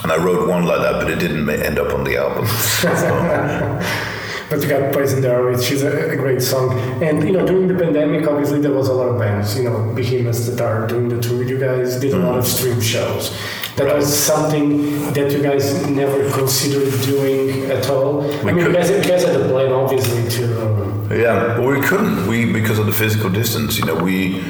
And 0.03 0.11
I 0.11 0.17
wrote 0.17 0.49
one 0.49 0.65
like 0.65 0.81
that, 0.81 1.01
but 1.01 1.09
it 1.09 1.19
didn't 1.19 1.49
end 1.49 1.79
up 1.79 1.93
on 1.93 2.03
the 2.03 2.17
album. 2.17 2.47
So. 2.79 4.08
But 4.49 4.61
you 4.61 4.67
got 4.67 4.93
Poisoned 4.93 5.25
Arrow, 5.25 5.51
which 5.55 5.71
is 5.71 5.83
a, 5.83 6.11
a, 6.11 6.15
great 6.15 6.41
song. 6.41 6.77
And 7.03 7.23
you 7.23 7.31
know, 7.31 7.45
during 7.45 7.67
the 7.67 7.75
pandemic, 7.75 8.27
obviously 8.27 8.59
there 8.59 8.71
was 8.71 8.87
a 8.87 8.93
lot 8.93 9.09
of 9.09 9.19
bands, 9.19 9.57
you 9.57 9.65
know, 9.65 9.93
behemoths 9.93 10.47
that 10.47 10.59
are 10.59 10.87
doing 10.87 11.09
the 11.09 11.21
tour. 11.21 11.43
You 11.43 11.59
guys 11.59 11.99
did 11.99 12.13
a 12.13 12.17
lot 12.17 12.39
of 12.39 12.47
stream 12.47 12.81
shows. 12.81 13.37
That 13.75 13.85
right. 13.85 13.95
was 13.95 14.11
something 14.11 15.13
that 15.13 15.31
you 15.31 15.41
guys 15.41 15.87
never 15.87 16.29
considered 16.31 16.91
doing 17.03 17.71
at 17.71 17.89
all. 17.89 18.21
We 18.21 18.49
I 18.49 18.51
mean, 18.51 18.65
you 18.65 18.73
guys, 18.73 18.89
you 18.89 19.03
guys 19.03 19.23
had 19.23 19.39
a 19.39 19.47
plan, 19.47 19.71
obviously, 19.71 20.27
to. 20.29 20.65
Um, 20.65 21.11
yeah, 21.11 21.55
but 21.55 21.65
we 21.65 21.79
couldn't. 21.81 22.27
We 22.27 22.51
because 22.51 22.79
of 22.79 22.87
the 22.87 22.91
physical 22.91 23.29
distance. 23.29 23.77
You 23.77 23.85
know, 23.85 23.95
we 23.95 24.43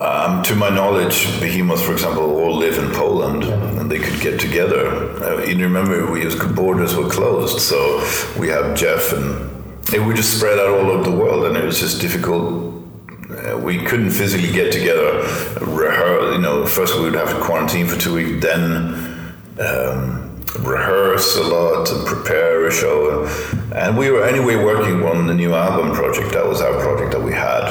um, 0.00 0.42
to 0.42 0.54
my 0.56 0.70
knowledge, 0.70 1.40
behemoths, 1.40 1.82
for 1.82 1.92
example, 1.92 2.22
all 2.22 2.56
live 2.56 2.78
in 2.78 2.90
Poland, 2.90 3.44
yeah. 3.44 3.80
and 3.80 3.90
they 3.90 3.98
could 3.98 4.20
get 4.20 4.40
together. 4.40 4.88
Uh, 5.22 5.44
you 5.44 5.56
remember, 5.62 6.10
we 6.10 6.24
borders 6.54 6.96
were 6.96 7.08
closed, 7.08 7.60
so 7.60 7.78
we 8.38 8.48
have 8.48 8.76
Jeff, 8.76 9.12
and 9.12 9.94
it 9.94 10.00
would 10.00 10.16
just 10.16 10.36
spread 10.36 10.58
out 10.58 10.68
all 10.68 10.90
over 10.90 11.08
the 11.08 11.16
world, 11.16 11.44
and 11.44 11.56
it 11.56 11.64
was 11.64 11.78
just 11.78 12.00
difficult. 12.00 12.74
Uh, 13.30 13.56
we 13.58 13.78
couldn't 13.84 14.10
physically 14.10 14.52
get 14.52 14.72
together. 14.72 15.22
Rehearse, 15.60 16.34
you 16.34 16.42
know, 16.42 16.66
first 16.66 16.96
we 16.96 17.02
would 17.02 17.14
have 17.14 17.30
to 17.30 17.40
quarantine 17.40 17.86
for 17.86 17.98
two 17.98 18.14
weeks, 18.14 18.44
then 18.44 19.34
um, 19.60 20.42
rehearse 20.58 21.36
a 21.36 21.42
lot 21.42 21.88
and 21.90 22.06
prepare 22.06 22.66
a 22.66 22.72
show, 22.72 23.26
and 23.74 23.96
we 23.96 24.10
were 24.10 24.24
anyway 24.24 24.56
working 24.56 25.04
on 25.04 25.26
the 25.28 25.34
new 25.34 25.54
album 25.54 25.92
project. 25.92 26.32
That 26.32 26.46
was 26.46 26.60
our 26.60 26.80
project 26.80 27.12
that 27.12 27.22
we 27.22 27.32
had. 27.32 27.62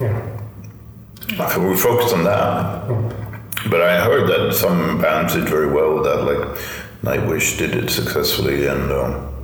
You 0.00 0.06
know. 0.06 0.12
Yeah. 0.12 0.33
We 1.30 1.76
focused 1.76 2.14
on 2.14 2.24
that. 2.24 2.84
But 3.70 3.80
I 3.80 4.04
heard 4.04 4.28
that 4.28 4.54
some 4.54 5.00
bands 5.00 5.34
did 5.34 5.48
very 5.48 5.72
well 5.72 5.94
with 5.94 6.04
that, 6.04 6.24
like 6.24 6.58
Nightwish 7.02 7.58
did 7.58 7.74
it 7.74 7.90
successfully, 7.90 8.66
and 8.66 8.92
um, 8.92 9.34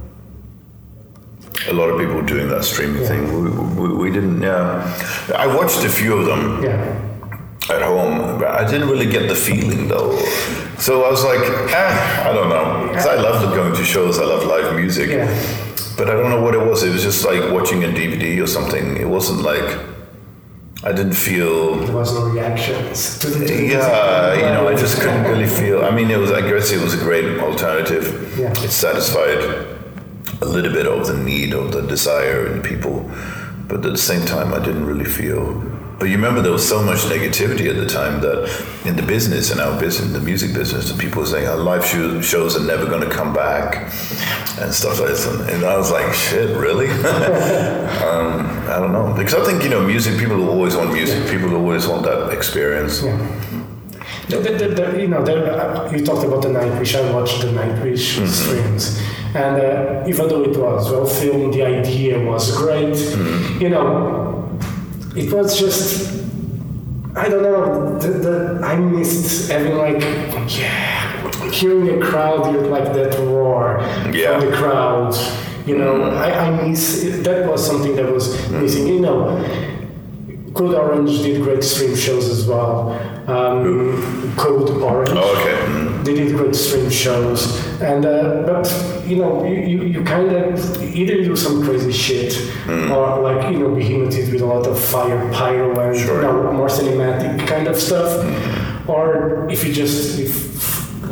a 1.69 1.73
lot 1.73 1.89
of 1.89 1.99
people 1.99 2.21
doing 2.23 2.49
that 2.49 2.65
streaming 2.65 3.03
yeah. 3.03 3.09
thing. 3.09 3.43
We, 3.43 3.89
we, 3.89 3.95
we, 3.95 4.11
didn't, 4.11 4.43
yeah. 4.43 4.83
I 5.37 5.47
watched 5.47 5.85
a 5.85 5.89
few 5.89 6.19
of 6.19 6.27
them 6.27 6.63
yeah. 6.63 7.75
at 7.75 7.83
home, 7.83 8.39
but 8.39 8.49
I 8.49 8.71
didn't 8.71 8.89
really 8.89 9.11
get 9.11 9.29
the 9.29 9.35
feeling 9.35 9.89
though. 9.89 10.19
So 10.79 11.05
I 11.05 11.11
was 11.11 11.25
like, 11.25 11.41
eh, 11.41 12.29
I 12.29 12.33
don't 12.33 12.49
know. 12.49 12.89
Because 12.89 13.07
I 13.07 13.17
love 13.17 13.55
going 13.55 13.75
to 13.75 13.85
shows, 13.85 14.19
I 14.19 14.25
love 14.25 14.45
live 14.45 14.75
music. 14.77 15.11
Yeah. 15.11 15.27
But 15.97 16.09
I 16.09 16.15
don't 16.15 16.31
know 16.31 16.43
what 16.43 16.55
it 16.55 16.65
was. 16.67 16.83
It 16.83 16.91
was 16.91 17.03
just 17.03 17.25
like 17.25 17.53
watching 17.53 17.85
a 17.85 17.89
DVD 17.89 18.43
or 18.43 18.47
something. 18.47 18.97
It 18.97 19.09
wasn't 19.09 19.43
like 19.43 19.79
I 20.83 20.93
didn't 20.93 21.13
feel. 21.13 21.77
There 21.77 21.95
was 21.95 22.15
no 22.15 22.25
reactions. 22.31 23.19
to 23.19 23.27
the 23.29 23.55
Yeah, 23.55 24.35
you 24.35 24.43
know, 24.55 24.69
I 24.69 24.75
just 24.75 24.99
couldn't 25.01 25.25
really 25.25 25.47
feel. 25.47 25.85
I 25.85 25.91
mean, 25.91 26.11
it 26.11 26.17
was. 26.19 26.33
I 26.33 26.41
guess 26.41 26.71
it 26.71 26.81
was 26.83 26.95
a 26.95 26.99
great 26.99 27.39
alternative. 27.39 28.39
Yeah. 28.39 28.51
It 28.53 28.71
satisfied 28.71 29.41
a 30.41 30.47
little 30.47 30.73
bit 30.73 30.87
of 30.87 31.07
the 31.07 31.19
need 31.19 31.53
of 31.53 31.73
the 31.73 31.83
desire 31.83 32.47
in 32.47 32.63
people, 32.63 33.11
but 33.69 33.85
at 33.85 33.93
the 33.93 33.99
same 33.99 34.25
time, 34.25 34.55
I 34.55 34.59
didn't 34.59 34.87
really 34.87 35.05
feel 35.05 35.63
you 36.09 36.16
remember 36.16 36.40
there 36.40 36.52
was 36.52 36.66
so 36.66 36.83
much 36.83 37.00
negativity 37.00 37.69
at 37.69 37.76
the 37.76 37.87
time 37.87 38.21
that 38.23 38.49
in 38.87 38.97
the 38.97 39.02
business, 39.02 39.50
in 39.50 39.61
our 39.61 39.78
business, 39.78 40.12
the 40.12 40.21
music 40.21 40.54
business, 40.54 40.90
the 40.90 40.99
people 40.99 41.21
were 41.21 41.26
saying, 41.26 41.47
oh, 41.47 41.57
live 41.57 41.85
shows 41.85 42.57
are 42.57 42.64
never 42.66 42.87
going 42.87 43.07
to 43.07 43.14
come 43.14 43.33
back 43.35 43.76
and 44.59 44.73
stuff 44.73 44.99
like 44.99 45.11
this. 45.11 45.26
And 45.26 45.64
I 45.64 45.76
was 45.76 45.90
like, 45.90 46.12
shit, 46.14 46.57
really? 46.57 46.88
um, 48.09 48.47
I 48.69 48.76
don't 48.78 48.92
know. 48.92 49.12
Because 49.16 49.35
I 49.35 49.45
think, 49.45 49.62
you 49.62 49.69
know, 49.69 49.83
music, 49.87 50.19
people 50.19 50.49
always 50.49 50.75
want 50.76 50.92
music. 50.92 51.28
People 51.30 51.54
always 51.54 51.87
want 51.87 52.04
that 52.04 52.30
experience. 52.33 53.02
Yeah. 53.02 53.19
The, 54.28 54.38
the, 54.38 54.69
the, 54.69 55.00
you 55.02 55.09
know, 55.09 55.19
uh, 55.25 55.90
you 55.92 56.04
talked 56.04 56.25
about 56.25 56.42
the 56.42 56.49
Nightwish. 56.50 56.95
I 56.95 57.12
watched 57.12 57.40
the 57.40 57.49
Nightwish 57.49 58.16
Mm-hmm. 58.16 58.26
streams, 58.26 59.00
and 59.35 59.57
uh, 59.61 60.04
even 60.09 60.28
though 60.28 60.45
it 60.45 60.57
was 60.57 60.88
well 60.88 61.04
filmed, 61.04 61.52
the 61.52 61.64
idea 61.64 62.25
was 62.25 62.57
great. 62.57 62.95
Mm-hmm. 62.95 63.61
You 63.61 63.71
know, 63.71 64.30
it 65.17 65.33
was 65.33 65.59
just. 65.59 66.19
I 67.17 67.29
don't 67.29 67.43
know. 67.43 67.99
The, 67.99 68.09
the, 68.09 68.61
I 68.64 68.76
missed 68.76 69.50
having 69.50 69.76
like, 69.76 70.00
yeah, 70.57 71.50
hearing 71.50 72.00
a 72.00 72.07
crowd 72.07 72.55
with 72.55 72.67
like 72.71 72.93
that 72.93 73.19
roar 73.19 73.79
Yeah. 74.12 74.38
from 74.38 74.50
the 74.50 74.57
crowd. 74.57 75.14
You 75.67 75.76
know, 75.76 76.02
I, 76.05 76.47
I 76.47 76.69
miss 76.69 77.02
that 77.25 77.49
was 77.50 77.67
something 77.67 77.97
that 77.97 78.11
was 78.12 78.49
missing. 78.50 78.87
You 78.87 79.00
know, 79.00 79.37
Code 80.55 80.75
Orange 80.75 81.19
did 81.23 81.43
great 81.43 81.62
stream 81.64 81.95
shows 81.97 82.29
as 82.29 82.47
well. 82.47 82.90
Um, 83.29 84.33
Code 84.37 84.71
Orange. 84.71 85.11
Oh, 85.12 85.37
okay. 85.40 85.90
Mm. 86.00 86.04
They 86.04 86.14
did 86.14 86.37
great 86.37 86.54
stream 86.54 86.90
shows, 86.90 87.40
and 87.80 88.04
uh, 88.07 88.42
but 88.47 88.66
you 89.07 89.16
know 89.16 89.45
you, 89.45 89.57
you, 89.73 89.83
you 89.85 90.04
kind 90.04 90.30
of 90.35 90.83
either 90.83 91.16
do 91.25 91.37
some 91.37 91.62
crazy 91.64 91.92
shit 91.92 92.33
or 92.69 93.21
like 93.21 93.52
you 93.52 93.59
know 93.61 93.75
behemoth 93.75 94.14
it 94.16 94.33
with 94.33 94.42
a 94.42 94.47
lot 94.47 94.66
of 94.66 94.78
fire, 94.78 95.30
pyro, 95.33 95.78
and 95.80 95.97
Sure. 95.99 96.16
you 96.16 96.23
know 96.23 96.52
more 96.52 96.69
cinematic 96.69 97.47
kind 97.47 97.66
of 97.69 97.76
stuff, 97.76 98.11
or 98.88 99.49
if 99.50 99.64
you 99.66 99.73
just 99.73 100.19
if 100.19 100.50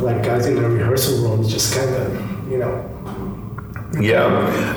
like 0.01 0.23
guys 0.23 0.45
in 0.45 0.57
a 0.57 0.69
rehearsal 0.69 1.15
room 1.29 1.47
just 1.47 1.75
kind 1.75 1.93
of 1.95 2.51
you 2.51 2.57
know 2.57 2.73
Yeah, 3.99 4.25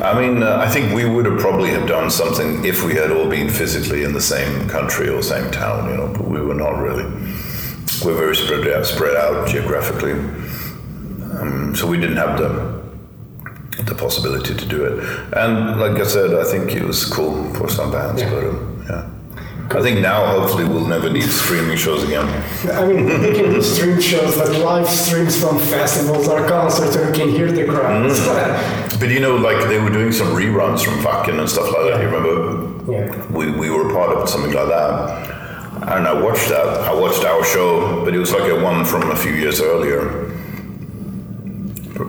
I 0.03 0.19
mean, 0.21 0.43
uh, 0.43 0.57
I 0.67 0.69
think 0.73 0.93
we 0.95 1.05
would 1.05 1.27
have 1.27 1.39
probably 1.39 1.71
have 1.71 1.87
done 1.87 2.11
something 2.11 2.65
if 2.65 2.83
we 2.83 2.95
had 2.95 3.11
all 3.11 3.29
been 3.29 3.49
physically 3.51 4.03
in 4.05 4.13
the 4.15 4.21
same 4.35 4.67
country 4.69 5.09
or 5.11 5.23
same 5.23 5.51
town, 5.51 5.91
you 5.91 5.97
know. 5.99 6.09
But 6.17 6.27
we 6.29 6.41
were 6.41 6.55
not 6.55 6.75
really. 6.87 7.05
We're 8.05 8.15
very 8.17 8.35
spread 8.37 8.67
out, 8.69 8.87
spread 8.87 9.17
out 9.17 9.49
geographically, 9.49 10.13
um, 10.13 11.75
so 11.77 11.87
we 11.87 11.99
didn't 11.99 12.17
have 12.17 12.39
the 12.39 12.83
the 13.85 13.95
possibility 13.95 14.55
to 14.55 14.67
do 14.67 14.85
it. 14.85 14.95
And 15.37 15.81
like 15.81 15.93
I 16.01 16.05
said, 16.05 16.35
I 16.35 16.45
think 16.45 16.73
it 16.75 16.85
was 16.85 17.05
cool 17.05 17.53
for 17.55 17.69
some 17.69 17.91
bands, 17.91 18.21
Yeah. 18.23 18.31
but 18.31 18.45
um, 18.45 18.87
yeah. 18.89 19.09
I 19.79 19.81
think 19.81 20.01
now 20.01 20.27
hopefully 20.27 20.65
we'll 20.65 20.87
never 20.87 21.09
need 21.11 21.23
streaming 21.23 21.79
shows 21.79 22.03
again. 22.05 22.27
I 22.71 22.87
mean, 22.87 23.07
we 23.07 23.33
can 23.39 23.53
do 23.55 23.63
stream 23.63 24.01
shows, 24.01 24.37
but 24.37 24.51
live 24.59 24.87
streams 24.89 25.41
from 25.41 25.59
festivals 25.59 26.29
or 26.29 26.47
concerts, 26.47 26.95
and 26.97 27.11
we 27.11 27.17
can 27.19 27.29
hear 27.31 27.51
the 27.51 27.65
crowds. 27.67 28.21
But 29.01 29.11
you 29.11 29.19
know, 29.19 29.35
like 29.35 29.59
they 29.69 29.81
were 29.81 29.91
doing 29.91 30.13
some 30.13 30.29
reruns 30.29 30.85
from 30.85 30.95
Wacken 31.03 31.41
and 31.41 31.49
stuff 31.51 31.67
like 31.73 31.85
that. 31.91 32.01
You 32.03 32.09
remember? 32.09 32.93
yeah. 32.93 33.27
we, 33.33 33.51
we 33.51 33.69
were 33.69 33.93
part 33.93 34.11
of 34.17 34.29
something 34.29 34.53
like 34.53 34.69
that. 34.69 35.32
And 35.83 36.07
I 36.07 36.13
watched 36.15 36.49
that. 36.49 36.67
I 36.67 36.95
watched 36.95 37.25
our 37.25 37.45
show, 37.45 38.05
but 38.05 38.15
it 38.15 38.19
was 38.19 38.33
like 38.33 38.51
a 38.51 38.63
one 38.63 38.85
from 38.85 39.11
a 39.11 39.17
few 39.17 39.33
years 39.33 39.61
earlier. 39.61 40.31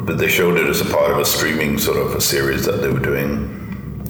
But 0.05 0.17
they 0.17 0.27
showed 0.27 0.57
it 0.57 0.67
as 0.67 0.81
a 0.81 0.85
part 0.85 1.11
of 1.11 1.17
a 1.17 1.25
streaming 1.25 1.77
sort 1.79 1.97
of 1.97 2.13
a 2.15 2.21
series 2.21 2.65
that 2.65 2.81
they 2.81 2.89
were 2.89 2.99
doing. 2.99 3.49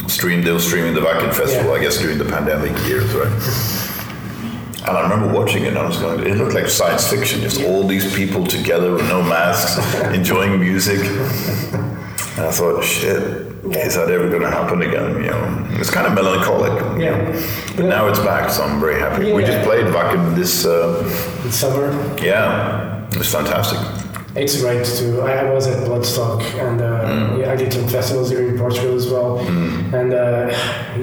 Stream, 0.08 0.44
they 0.44 0.52
were 0.52 0.60
streaming 0.60 0.94
the 0.94 1.00
Wacken 1.02 1.34
Festival, 1.34 1.72
Yeah. 1.72 1.80
I 1.80 1.82
guess, 1.82 1.98
during 1.98 2.18
the 2.18 2.26
pandemic 2.26 2.72
years, 2.88 3.12
right? 3.14 3.32
And 4.86 4.98
I 4.98 5.02
remember 5.02 5.34
watching 5.34 5.64
it, 5.64 5.70
and 5.70 5.78
I 5.78 5.86
was 5.88 5.98
going, 5.98 6.20
it 6.28 6.36
looked 6.38 6.54
like 6.54 6.68
science 6.68 7.10
fiction, 7.10 7.40
just 7.40 7.62
all 7.64 7.88
these 7.88 8.14
people 8.16 8.46
together 8.46 8.92
with 8.92 9.08
no 9.08 9.24
masks, 9.24 9.78
enjoying 10.14 10.60
music. 10.60 11.00
And 11.00 12.42
I 12.48 12.52
thought, 12.52 12.84
shit, 12.84 13.53
is 13.72 13.96
that 13.96 14.10
ever 14.10 14.30
going 14.30 14.42
to 14.42 14.50
happen 14.52 14.82
again? 14.82 15.16
You 15.24 15.32
know, 15.32 15.68
it's 15.80 15.90
kind 15.90 16.06
of 16.08 16.14
melancholic. 16.14 16.74
Yeah. 17.00 17.16
But 17.76 17.86
now 17.86 18.08
it's 18.08 18.20
back, 18.20 18.50
so 18.50 18.64
I'm 18.64 18.80
very 18.80 19.00
happy. 19.00 19.32
We 19.32 19.42
Yeah. 19.42 19.48
just 19.52 19.66
played 19.68 19.92
back 19.94 20.14
in 20.16 20.36
this, 20.36 20.66
uh, 20.66 21.08
summer, 21.50 21.92
yeah, 22.22 23.06
it 23.12 23.18
was 23.18 23.32
fantastic. 23.32 23.80
It's 24.36 24.60
great 24.60 24.84
too. 24.84 25.22
I, 25.22 25.44
was 25.54 25.68
at 25.68 25.88
Bloodstock 25.88 26.42
and 26.60 26.82
uh, 26.82 27.38
yeah, 27.38 27.52
I 27.52 27.56
did 27.56 27.72
some 27.72 27.88
festivals 27.88 28.32
here 28.32 28.42
in 28.50 28.58
Portugal 28.58 28.96
as 28.96 29.08
well, 29.08 29.38
and 29.94 30.12
uh, 30.12 30.50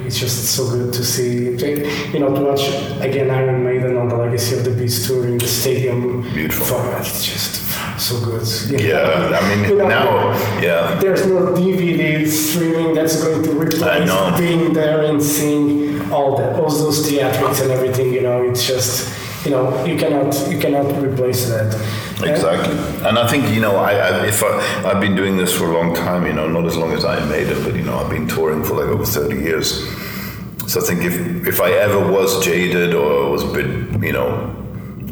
it's 0.05 0.19
just 0.19 0.47
so 0.57 0.69
good 0.69 0.93
to 0.93 1.05
see. 1.05 1.51
You 2.13 2.19
know, 2.19 2.35
to 2.35 2.41
watch 2.43 2.67
again 3.01 3.31
Iron 3.31 3.63
Maiden 3.65 3.97
on 3.97 4.09
the 4.09 4.17
Legacy 4.17 4.57
of 4.59 4.65
the 4.65 4.73
Beast 4.73 5.07
tour 5.07 5.25
in 5.29 5.39
the 5.39 5.47
stadium 5.47 6.23
Beautiful. 6.35 6.67
format. 6.67 7.07
It's 7.07 7.25
just 7.25 7.63
so 8.01 8.21
good. 8.25 8.47
Yeah, 8.81 9.39
I 9.41 9.55
mean, 9.55 9.79
now, 9.79 10.33
yeah, 10.61 10.99
There's 11.01 11.27
no 11.27 11.53
DVD 11.55 12.27
streaming 12.27 12.95
that's 12.95 13.23
going 13.23 13.43
to 13.43 13.53
replace 13.53 14.39
being 14.39 14.73
there 14.73 15.05
and 15.05 15.23
seeing 15.23 16.11
all 16.11 16.37
that, 16.39 16.57
all 16.57 16.71
those 16.71 17.09
theatrics 17.09 17.63
and 17.63 17.71
everything. 17.71 18.13
You 18.13 18.23
know, 18.23 18.43
it's 18.43 18.67
just, 18.67 19.15
you 19.45 19.51
know, 19.51 19.85
you 19.85 19.97
cannot, 19.97 20.35
you 20.51 20.59
cannot 20.59 20.87
replace 21.03 21.47
that. 21.49 21.75
exactly. 22.23 22.77
And 23.07 23.19
I 23.19 23.29
think, 23.29 23.49
you 23.55 23.61
know, 23.61 23.77
I, 23.77 23.93
I 23.93 24.27
if 24.27 24.43
I, 24.43 24.83
I've 24.85 25.01
been 25.01 25.15
doing 25.15 25.37
this 25.37 25.57
for 25.57 25.65
a 25.65 25.73
long 25.73 25.95
time, 25.95 26.27
you 26.27 26.33
know, 26.33 26.49
not 26.49 26.67
as 26.67 26.77
long 26.77 26.93
as 26.93 27.05
I 27.05 27.25
made 27.27 27.49
it, 27.49 27.63
but, 27.65 27.75
you 27.75 27.83
know, 27.83 27.97
I've 27.99 28.11
been 28.11 28.27
touring 28.29 28.65
for 28.65 28.75
like 28.75 28.89
over 28.89 29.05
30 29.05 29.37
years. 29.37 29.87
So 30.67 30.81
I 30.81 30.85
think 30.85 31.03
if, 31.03 31.47
if 31.47 31.61
I 31.61 31.73
ever 31.73 31.99
was 32.13 32.45
jaded 32.45 32.95
or 32.95 33.31
was 33.31 33.43
a 33.43 33.53
bit, 33.53 33.67
you 34.03 34.13
know, 34.13 34.60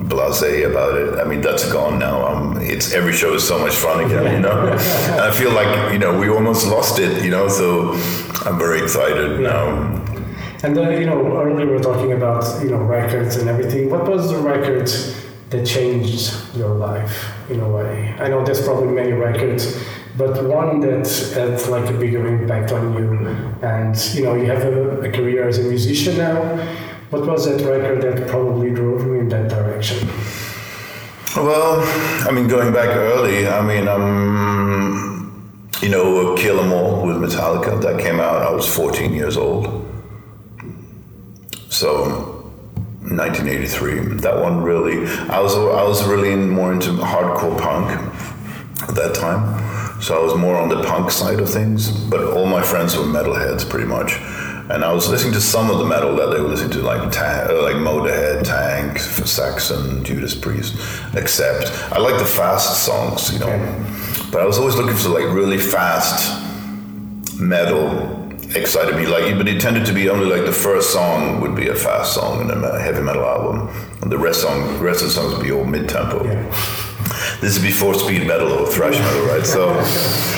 blasé 0.08 0.70
about 0.70 0.96
it. 0.96 1.18
I 1.18 1.24
mean, 1.24 1.40
that's 1.40 1.70
gone 1.72 1.98
now. 1.98 2.26
Um, 2.26 2.58
it's 2.60 2.92
every 2.92 3.12
show 3.12 3.34
is 3.34 3.46
so 3.46 3.58
much 3.58 3.74
fun 3.74 4.04
again, 4.04 4.34
you 4.34 4.40
know. 4.40 4.68
and 5.12 5.20
I 5.20 5.30
feel 5.30 5.52
like 5.52 5.92
you 5.92 5.98
know 5.98 6.18
we 6.18 6.28
almost 6.28 6.66
lost 6.66 6.98
it, 6.98 7.22
you 7.22 7.30
know. 7.30 7.48
So 7.48 7.92
I'm 8.46 8.58
very 8.58 8.80
excited 8.80 9.40
now. 9.40 9.98
And 10.64 10.76
then, 10.76 11.00
you 11.00 11.06
know, 11.06 11.20
earlier 11.40 11.66
we 11.66 11.72
were 11.72 11.78
talking 11.80 12.12
about, 12.12 12.44
you 12.62 12.70
know, 12.70 12.78
records 12.78 13.36
and 13.36 13.48
everything. 13.48 13.90
What 13.90 14.08
was 14.08 14.30
the 14.30 14.38
record 14.38 14.88
that 15.50 15.64
changed 15.64 16.34
your 16.56 16.74
life 16.74 17.32
in 17.48 17.60
a 17.60 17.68
way? 17.68 18.12
I 18.18 18.28
know 18.28 18.44
there's 18.44 18.62
probably 18.62 18.88
many 18.88 19.12
records, 19.12 19.80
but 20.16 20.42
one 20.44 20.80
that 20.80 21.06
had 21.32 21.64
like 21.68 21.88
a 21.88 21.96
bigger 21.96 22.26
impact 22.26 22.72
on 22.72 22.92
you. 22.94 23.28
And, 23.62 23.96
you 24.14 24.24
know, 24.24 24.34
you 24.34 24.46
have 24.46 24.64
a, 24.64 25.02
a 25.02 25.12
career 25.12 25.46
as 25.48 25.58
a 25.58 25.62
musician 25.62 26.18
now. 26.18 26.40
What 27.10 27.26
was 27.26 27.46
that 27.46 27.64
record 27.66 28.02
that 28.02 28.28
probably 28.28 28.70
drove 28.70 29.02
you 29.06 29.14
in 29.14 29.28
that 29.30 29.48
direction? 29.48 30.06
Well, 31.36 31.80
I 32.28 32.30
mean, 32.30 32.48
going 32.48 32.72
back 32.72 32.88
early, 32.88 33.48
I 33.48 33.62
mean, 33.62 33.88
um, 33.88 35.58
you 35.80 35.88
know, 35.88 36.36
Kill 36.36 36.60
'Em 36.60 36.70
All 36.72 37.06
with 37.06 37.16
Metallica 37.16 37.80
that 37.80 37.98
came 37.98 38.20
out. 38.20 38.42
I 38.42 38.50
was 38.50 38.66
14 38.66 39.14
years 39.14 39.38
old. 39.38 39.86
So, 41.70 42.38
1983. 43.00 44.00
That 44.20 44.42
one 44.42 44.62
really. 44.62 45.06
I 45.30 45.40
was 45.40 45.54
I 45.54 45.84
was 45.84 46.04
really 46.06 46.34
more 46.36 46.72
into 46.72 46.90
hardcore 46.90 47.58
punk 47.58 47.90
at 48.82 48.94
that 48.94 49.14
time. 49.14 49.42
So 50.02 50.20
I 50.20 50.22
was 50.22 50.34
more 50.34 50.56
on 50.56 50.68
the 50.68 50.82
punk 50.82 51.10
side 51.10 51.40
of 51.40 51.48
things. 51.48 51.90
But 51.90 52.22
all 52.34 52.46
my 52.46 52.62
friends 52.62 52.96
were 52.96 53.04
metalheads, 53.04 53.68
pretty 53.68 53.86
much. 53.86 54.18
And 54.70 54.84
I 54.84 54.92
was 54.92 55.08
listening 55.08 55.32
to 55.32 55.40
some 55.40 55.70
of 55.70 55.78
the 55.78 55.86
metal 55.86 56.14
that 56.16 56.26
they 56.26 56.40
were 56.42 56.48
listening 56.48 56.72
to, 56.72 56.82
like 56.82 57.00
uh, 57.00 57.62
like 57.62 57.76
Motorhead, 57.76 58.44
Tank, 58.44 58.98
Saxon, 58.98 60.04
Judas 60.04 60.34
Priest. 60.34 60.76
Except 61.14 61.72
I 61.90 61.98
like 61.98 62.18
the 62.18 62.26
fast 62.26 62.84
songs, 62.84 63.32
you 63.32 63.38
know. 63.38 63.86
But 64.30 64.42
I 64.42 64.44
was 64.44 64.58
always 64.58 64.74
looking 64.76 64.94
for 64.94 65.08
like 65.08 65.24
really 65.32 65.56
fast 65.56 66.44
metal. 67.40 68.16
Excited 68.54 68.96
me 68.96 69.06
like 69.06 69.36
but 69.36 69.48
it 69.48 69.60
tended 69.60 69.86
to 69.86 69.92
be 69.92 70.08
only 70.10 70.26
like 70.26 70.44
the 70.44 70.52
first 70.52 70.92
song 70.92 71.40
would 71.40 71.54
be 71.54 71.68
a 71.68 71.74
fast 71.74 72.14
song 72.14 72.42
in 72.42 72.50
a 72.50 72.80
heavy 72.80 73.00
metal 73.00 73.24
album. 73.24 73.68
And 74.02 74.12
the 74.12 74.18
rest 74.18 74.42
song 74.42 74.74
the 74.74 74.84
rest 74.84 75.00
of 75.00 75.08
the 75.08 75.14
songs 75.14 75.34
would 75.34 75.42
be 75.42 75.50
all 75.50 75.64
mid-tempo. 75.64 76.24
This 77.40 77.56
is 77.56 77.62
before 77.62 77.94
speed 77.94 78.26
metal 78.26 78.52
or 78.52 78.66
thrash 78.66 78.98
metal 78.98 79.26
right? 79.26 79.46
So 79.46 79.74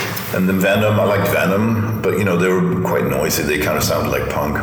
and 0.35 0.49
then 0.49 0.59
venom 0.59 0.99
i 0.99 1.05
liked 1.05 1.29
venom 1.33 2.01
but 2.03 2.19
you 2.19 2.25
know 2.25 2.37
they 2.37 2.49
were 2.49 2.81
quite 2.83 3.05
noisy 3.05 3.43
they 3.43 3.59
kind 3.59 3.77
of 3.77 3.85
sounded 3.85 4.11
like 4.11 4.29
punk 4.31 4.57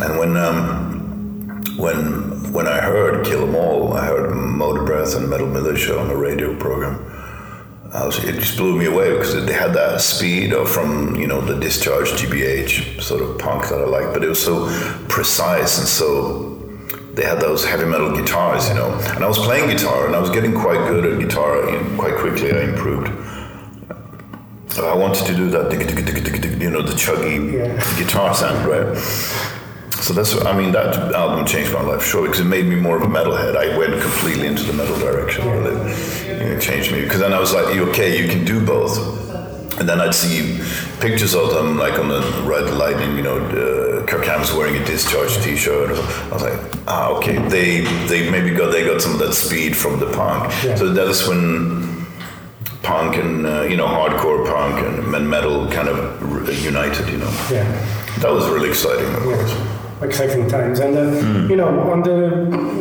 and 0.00 0.18
when 0.18 0.36
um 0.36 1.62
when 1.76 2.52
when 2.52 2.66
i 2.66 2.80
heard 2.80 3.24
kill 3.26 3.42
'em 3.46 3.54
all 3.54 3.94
i 3.94 4.06
heard 4.06 4.30
Motorbreath 4.30 5.16
and 5.16 5.28
metal 5.28 5.46
militia 5.46 5.98
on 5.98 6.08
the 6.08 6.16
radio 6.16 6.56
program 6.56 7.02
was, 8.04 8.22
it 8.24 8.34
just 8.34 8.56
blew 8.56 8.78
me 8.78 8.86
away 8.86 9.12
because 9.12 9.34
they 9.46 9.52
had 9.52 9.72
that 9.72 10.00
speed 10.00 10.52
of 10.52 10.68
from 10.70 11.16
you 11.16 11.26
know 11.26 11.40
the 11.40 11.58
discharge 11.58 12.10
GBH 12.10 13.00
sort 13.00 13.22
of 13.22 13.38
punk 13.38 13.68
that 13.68 13.80
I 13.80 13.84
like, 13.84 14.12
but 14.12 14.22
it 14.22 14.28
was 14.28 14.42
so 14.42 14.66
precise 15.08 15.78
and 15.78 15.88
so 15.88 16.56
they 17.14 17.24
had 17.24 17.40
those 17.40 17.64
heavy 17.64 17.86
metal 17.86 18.14
guitars, 18.14 18.68
you 18.68 18.74
know. 18.74 18.92
And 19.14 19.24
I 19.24 19.26
was 19.26 19.38
playing 19.38 19.70
guitar 19.70 20.06
and 20.06 20.14
I 20.14 20.20
was 20.20 20.28
getting 20.30 20.52
quite 20.52 20.86
good 20.86 21.14
at 21.14 21.18
guitar. 21.18 21.66
And 21.66 21.98
quite 21.98 22.14
quickly, 22.16 22.52
I 22.52 22.64
improved. 22.64 23.08
I 24.84 24.94
wanted 24.94 25.26
to 25.26 25.34
do 25.34 25.48
that, 25.50 25.72
you 26.60 26.70
know, 26.70 26.82
the 26.82 26.92
chuggy 26.94 27.52
Yeah. 27.52 27.98
guitar 27.98 28.34
sound, 28.34 28.66
right? 28.66 28.96
So 30.00 30.12
that's, 30.12 30.36
I 30.44 30.52
mean, 30.56 30.72
that 30.72 30.94
album 31.14 31.46
changed 31.46 31.72
my 31.72 31.80
life, 31.80 32.04
sure, 32.04 32.22
because 32.22 32.40
it 32.40 32.44
made 32.44 32.66
me 32.66 32.76
more 32.76 32.96
of 32.96 33.02
a 33.02 33.06
metalhead. 33.06 33.56
I 33.56 33.76
went 33.76 34.00
completely 34.00 34.46
into 34.46 34.62
the 34.62 34.72
metal 34.72 34.98
direction. 34.98 35.48
Really. 35.50 35.72
You 36.28 36.36
know, 36.38 36.52
it 36.56 36.60
changed 36.60 36.92
me 36.92 37.00
because 37.02 37.20
then 37.20 37.32
I 37.32 37.40
was 37.40 37.52
like, 37.54 37.66
okay, 37.66 38.20
you 38.22 38.28
can 38.28 38.44
do 38.44 38.60
both. 38.64 38.98
And 39.78 39.88
then 39.88 40.00
I'd 40.00 40.14
see 40.14 40.60
pictures 41.00 41.34
of 41.34 41.50
them, 41.54 41.76
like 41.78 41.98
on 41.98 42.08
the 42.08 42.20
Red 42.44 42.70
Lightning, 42.74 43.16
you 43.16 43.22
know, 43.22 43.36
uh, 43.38 44.06
Kirk 44.06 44.26
wearing 44.56 44.76
a 44.76 44.84
discharge 44.84 45.36
T-shirt. 45.42 45.90
I 45.90 46.32
was 46.32 46.42
like, 46.42 46.58
ah, 46.86 47.08
okay, 47.16 47.36
they 47.48 47.80
they 48.06 48.30
maybe 48.30 48.50
got 48.50 48.70
they 48.70 48.84
got 48.84 49.02
some 49.02 49.12
of 49.12 49.18
that 49.18 49.34
speed 49.34 49.76
from 49.76 49.98
the 49.98 50.06
punk. 50.12 50.52
Yeah. 50.64 50.76
So 50.76 50.92
that's 50.92 51.26
when 51.26 51.85
punk 52.86 53.16
and 53.16 53.46
uh, 53.46 53.62
you 53.70 53.76
know 53.76 53.86
hardcore 53.98 54.40
punk 54.52 54.76
and 54.86 55.14
and 55.14 55.24
metal 55.36 55.56
kind 55.76 55.88
of 55.88 55.98
united. 56.72 57.06
You 57.08 57.18
know, 57.18 57.32
Yeah. 57.50 57.66
that 58.22 58.32
was 58.32 58.44
really 58.54 58.68
exciting. 58.68 59.10
Of 59.14 59.22
course. 59.22 59.54
Exciting 60.02 60.46
times. 60.56 60.78
And, 60.84 60.94
uh, 60.96 61.04
Hmm. 61.24 61.50
you 61.50 61.56
know, 61.56 61.70
on 61.92 62.02
the 62.08 62.18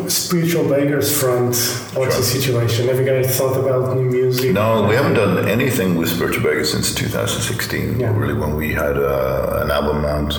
spiritual 0.09 0.65
beggars 0.75 1.09
front, 1.21 1.55
what's 1.99 2.17
the 2.17 2.27
situation? 2.37 2.81
Have 2.89 2.99
you 3.01 3.05
guys 3.13 3.27
thought 3.37 3.55
about 3.63 3.95
new 3.95 4.07
music? 4.19 4.51
No, 4.53 4.67
we 4.89 4.95
haven't 4.99 5.13
done 5.23 5.47
anything 5.57 5.89
with 5.99 6.09
Spiritual 6.09 6.43
beggars 6.43 6.69
since 6.75 6.87
2016. 6.93 7.99
Yeah. 7.99 8.11
Really, 8.21 8.33
when 8.43 8.53
we 8.61 8.73
had 8.73 8.95
uh, 8.97 9.61
an 9.63 9.69
album 9.71 9.99
out, 10.17 10.33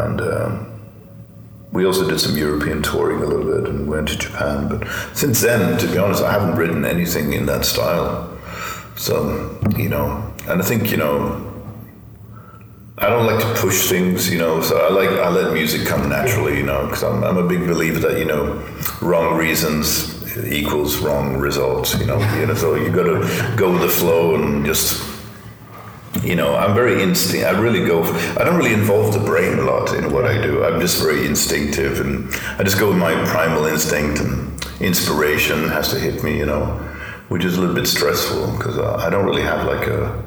and 0.00 0.18
um, 0.20 0.52
we 1.72 1.84
also 1.84 2.08
did 2.08 2.20
some 2.20 2.36
European 2.38 2.80
touring 2.82 3.20
a 3.22 3.26
little 3.26 3.48
bit, 3.54 3.68
and 3.70 3.86
went 3.86 4.08
to 4.08 4.16
Japan. 4.26 4.68
But 4.70 4.80
since 5.12 5.36
then, 5.42 5.76
to 5.78 5.86
be 5.92 5.98
honest, 5.98 6.22
I 6.22 6.32
haven't 6.32 6.56
written 6.56 6.84
anything 6.86 7.34
in 7.34 7.44
that 7.52 7.64
style. 7.66 8.30
So 8.96 9.58
you 9.76 9.88
know, 9.88 10.32
and 10.48 10.60
I 10.60 10.64
think 10.64 10.90
you 10.90 10.96
know. 10.96 11.42
I 12.98 13.10
don't 13.10 13.26
like 13.26 13.38
to 13.40 13.60
push 13.60 13.90
things, 13.90 14.32
you 14.32 14.38
know. 14.38 14.62
So 14.62 14.78
I 14.78 14.88
like 14.88 15.10
I 15.10 15.28
let 15.28 15.52
music 15.52 15.86
come 15.86 16.08
naturally, 16.08 16.56
you 16.56 16.62
know, 16.62 16.86
because 16.86 17.04
I'm, 17.04 17.22
I'm 17.24 17.36
a 17.36 17.46
big 17.46 17.60
believer 17.66 17.98
that 18.00 18.18
you 18.18 18.24
know, 18.24 18.66
wrong 19.02 19.36
reasons 19.36 20.14
equals 20.46 20.96
wrong 20.98 21.36
results, 21.36 21.94
you 21.98 22.06
know. 22.06 22.18
You 22.38 22.46
know, 22.46 22.54
so 22.54 22.74
you 22.74 22.90
got 22.90 23.04
to 23.04 23.54
go 23.54 23.72
with 23.72 23.82
the 23.82 23.88
flow 23.88 24.34
and 24.36 24.64
just, 24.64 25.04
you 26.24 26.36
know, 26.36 26.56
I'm 26.56 26.74
very 26.74 27.02
instinct. 27.02 27.46
I 27.46 27.50
really 27.50 27.86
go. 27.86 28.02
I 28.38 28.44
don't 28.44 28.56
really 28.56 28.72
involve 28.72 29.12
the 29.12 29.20
brain 29.20 29.58
a 29.58 29.62
lot 29.62 29.94
in 29.94 30.10
what 30.10 30.24
I 30.24 30.40
do. 30.40 30.64
I'm 30.64 30.80
just 30.80 30.98
very 30.98 31.26
instinctive, 31.26 32.00
and 32.00 32.32
I 32.58 32.62
just 32.62 32.78
go 32.78 32.88
with 32.88 32.98
my 32.98 33.12
primal 33.26 33.66
instinct, 33.66 34.20
and 34.20 34.58
inspiration 34.80 35.68
has 35.68 35.90
to 35.90 35.98
hit 35.98 36.22
me, 36.24 36.38
you 36.38 36.46
know, 36.46 36.80
which 37.28 37.44
is 37.44 37.56
a 37.56 37.60
little 37.60 37.74
bit 37.74 37.86
stressful 37.86 38.56
because 38.56 38.78
I 38.78 39.10
don't 39.10 39.24
really 39.24 39.42
have 39.42 39.66
like 39.66 39.86
a 39.88 40.24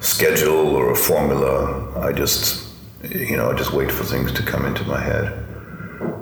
schedule 0.00 0.74
or 0.76 0.92
a 0.92 0.96
formula. 0.96 2.00
I 2.00 2.12
just, 2.12 2.68
you 3.02 3.36
know, 3.36 3.50
I 3.50 3.54
just 3.56 3.72
wait 3.72 3.90
for 3.90 4.04
things 4.04 4.32
to 4.32 4.42
come 4.42 4.64
into 4.64 4.84
my 4.84 5.00
head. 5.00 5.44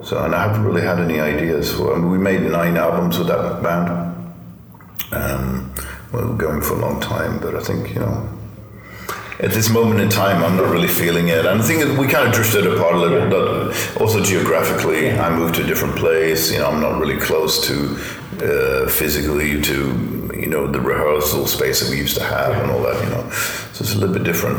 So, 0.03 0.25
and 0.25 0.35
I 0.35 0.43
haven't 0.49 0.65
really 0.65 0.83
had 0.83 0.99
any 0.99 1.21
ideas. 1.21 1.73
For, 1.73 1.95
I 1.95 1.99
mean, 1.99 2.11
we 2.11 2.19
made 2.19 2.43
nine 2.43 2.77
albums 2.77 3.19
with 3.19 3.29
that 3.29 3.63
band. 3.63 3.89
Um, 5.13 5.75
well, 6.13 6.35
going 6.35 6.61
for 6.61 6.75
a 6.75 6.79
long 6.79 7.01
time, 7.01 7.39
but 7.39 7.55
I 7.55 7.61
think 7.61 7.91
you 7.91 8.01
know, 8.01 8.29
at 9.39 9.51
this 9.51 9.69
moment 9.69 10.01
in 10.01 10.09
time, 10.09 10.43
I'm 10.43 10.57
not 10.57 10.71
really 10.71 10.89
feeling 10.89 11.29
it. 11.29 11.45
And 11.45 11.61
I 11.61 11.63
think 11.63 11.99
we 11.99 12.07
kind 12.07 12.27
of 12.27 12.35
drifted 12.35 12.67
apart 12.67 12.95
a 12.95 12.99
little 12.99 13.21
bit, 13.21 13.31
but 13.31 14.01
also 14.01 14.23
geographically, 14.23 15.11
I 15.11 15.37
moved 15.37 15.57
to 15.57 15.65
a 15.65 15.67
different 15.67 15.97
place. 15.97 16.51
You 16.51 16.59
know, 16.59 16.71
I'm 16.71 16.81
not 16.81 16.99
really 16.99 17.19
close 17.19 17.67
to 17.67 17.97
uh, 18.43 18.89
physically 18.89 19.61
to 19.63 20.16
you 20.35 20.47
know 20.47 20.67
the 20.67 20.81
rehearsal 20.81 21.47
space 21.47 21.81
that 21.81 21.91
we 21.91 21.99
used 21.99 22.17
to 22.17 22.25
have 22.25 22.53
and 22.63 22.71
all 22.71 22.83
that. 22.83 23.03
You 23.05 23.11
know, 23.11 23.31
so 23.73 23.83
it's 23.83 23.95
a 23.95 23.99
little 23.99 24.15
bit 24.15 24.25
different. 24.25 24.59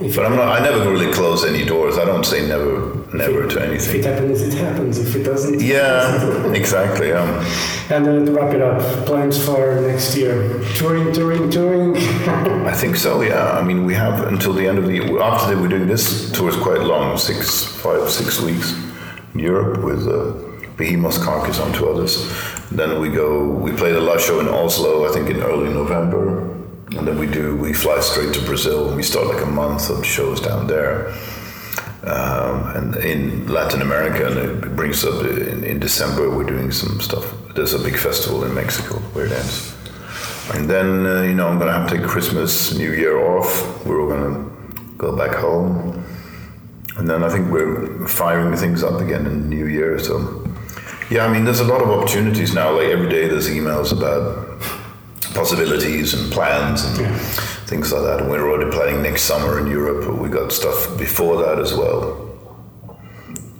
If, 0.00 0.16
But 0.16 0.26
I'm 0.26 0.36
not. 0.36 0.48
I 0.48 0.62
never 0.62 0.90
really 0.90 1.10
close 1.12 1.44
any 1.44 1.64
doors. 1.64 1.96
I 1.96 2.04
don't 2.04 2.24
say 2.24 2.46
never, 2.46 2.94
never 3.14 3.48
to 3.48 3.56
if 3.56 3.62
anything. 3.62 4.00
it 4.00 4.04
happens, 4.04 4.42
it 4.42 4.52
happens. 4.54 4.98
If 4.98 5.16
it 5.16 5.24
doesn't, 5.24 5.60
Yeah, 5.60 6.52
exactly. 6.62 7.12
Um, 7.12 7.28
And 7.90 8.06
uh, 8.06 8.24
to 8.26 8.32
wrap 8.32 8.52
it 8.54 8.60
up, 8.60 8.82
plans 9.06 9.42
for 9.42 9.80
next 9.80 10.16
year? 10.16 10.60
Touring, 10.74 11.12
touring, 11.14 11.48
touring. 11.50 11.96
I 12.66 12.72
think 12.72 12.96
so. 12.96 13.22
Yeah. 13.22 13.52
I 13.58 13.62
mean, 13.62 13.84
we 13.86 13.94
have 13.94 14.26
until 14.26 14.52
the 14.52 14.66
end 14.68 14.78
of 14.78 14.84
the 14.84 14.94
year. 14.94 15.20
After 15.22 15.54
that, 15.54 15.60
we're 15.62 15.68
doing 15.68 15.86
this 15.88 16.30
tour 16.32 16.50
is 16.50 16.56
quite 16.56 16.80
long, 16.80 17.16
six, 17.16 17.64
five, 17.64 18.10
six 18.10 18.40
weeks 18.42 18.74
in 19.32 19.40
Europe 19.40 19.82
with 19.82 20.06
uh, 20.06 20.34
Behemoth 20.76 21.22
Carcass 21.22 21.58
Unto 21.58 21.86
Others. 21.86 22.14
Then 22.70 23.00
we 23.00 23.08
go. 23.08 23.44
We 23.44 23.72
play 23.72 23.92
the 23.92 24.00
last 24.00 24.26
show 24.26 24.40
in 24.40 24.48
Oslo, 24.48 25.08
I 25.08 25.12
think, 25.12 25.30
in 25.30 25.40
early 25.42 25.72
November, 25.72 26.50
and 26.96 27.06
then 27.06 27.18
we 27.18 27.26
do. 27.26 27.56
We 27.56 27.72
fly 27.72 28.00
straight 28.00 28.34
to 28.34 28.42
Brazil. 28.44 28.88
and 28.88 28.96
We 28.96 29.02
start 29.02 29.26
like 29.26 29.42
a 29.42 29.50
month 29.50 29.90
of 29.90 30.04
shows 30.04 30.40
down 30.40 30.66
there. 30.66 31.12
Um, 32.04 32.76
and 32.76 32.96
in 32.96 33.46
Latin 33.48 33.80
America, 33.80 34.26
and 34.26 34.64
it 34.64 34.76
brings 34.76 35.04
up 35.04 35.24
in, 35.24 35.64
in 35.64 35.78
December, 35.78 36.28
we're 36.28 36.44
doing 36.44 36.70
some 36.70 37.00
stuff. 37.00 37.34
There's 37.54 37.72
a 37.72 37.78
big 37.78 37.96
festival 37.96 38.44
in 38.44 38.54
Mexico 38.54 38.98
where 39.14 39.24
it 39.26 39.32
ends. 39.32 39.74
And 40.52 40.68
then, 40.68 41.06
uh, 41.06 41.22
you 41.22 41.32
know, 41.32 41.48
I'm 41.48 41.58
going 41.58 41.72
to 41.72 41.78
have 41.78 41.88
to 41.88 41.96
take 41.96 42.06
Christmas, 42.06 42.74
New 42.74 42.92
Year 42.92 43.18
off. 43.18 43.86
We're 43.86 44.02
all 44.02 44.08
going 44.08 44.34
to 44.34 44.82
go 44.98 45.16
back 45.16 45.34
home. 45.34 46.04
And 46.96 47.08
then 47.08 47.24
I 47.24 47.30
think 47.30 47.50
we're 47.50 48.06
firing 48.06 48.54
things 48.54 48.82
up 48.82 49.00
again 49.00 49.24
in 49.24 49.48
New 49.48 49.66
Year. 49.66 49.98
So, 49.98 50.43
yeah, 51.14 51.24
I 51.24 51.32
mean, 51.32 51.44
there's 51.44 51.60
a 51.60 51.64
lot 51.64 51.80
of 51.80 51.88
opportunities 51.90 52.54
now. 52.54 52.76
Like 52.76 52.88
every 52.88 53.08
day, 53.08 53.28
there's 53.28 53.48
emails 53.48 53.96
about 53.96 54.60
possibilities 55.32 56.12
and 56.12 56.32
plans 56.32 56.82
and 56.84 57.16
things 57.68 57.92
like 57.92 58.02
that. 58.02 58.20
And 58.20 58.28
we're 58.28 58.50
already 58.50 58.68
planning 58.72 59.00
next 59.00 59.22
summer 59.22 59.60
in 59.60 59.68
Europe. 59.68 60.06
But 60.08 60.18
we 60.18 60.28
got 60.28 60.50
stuff 60.50 60.98
before 60.98 61.40
that 61.44 61.60
as 61.60 61.72
well. 61.72 62.20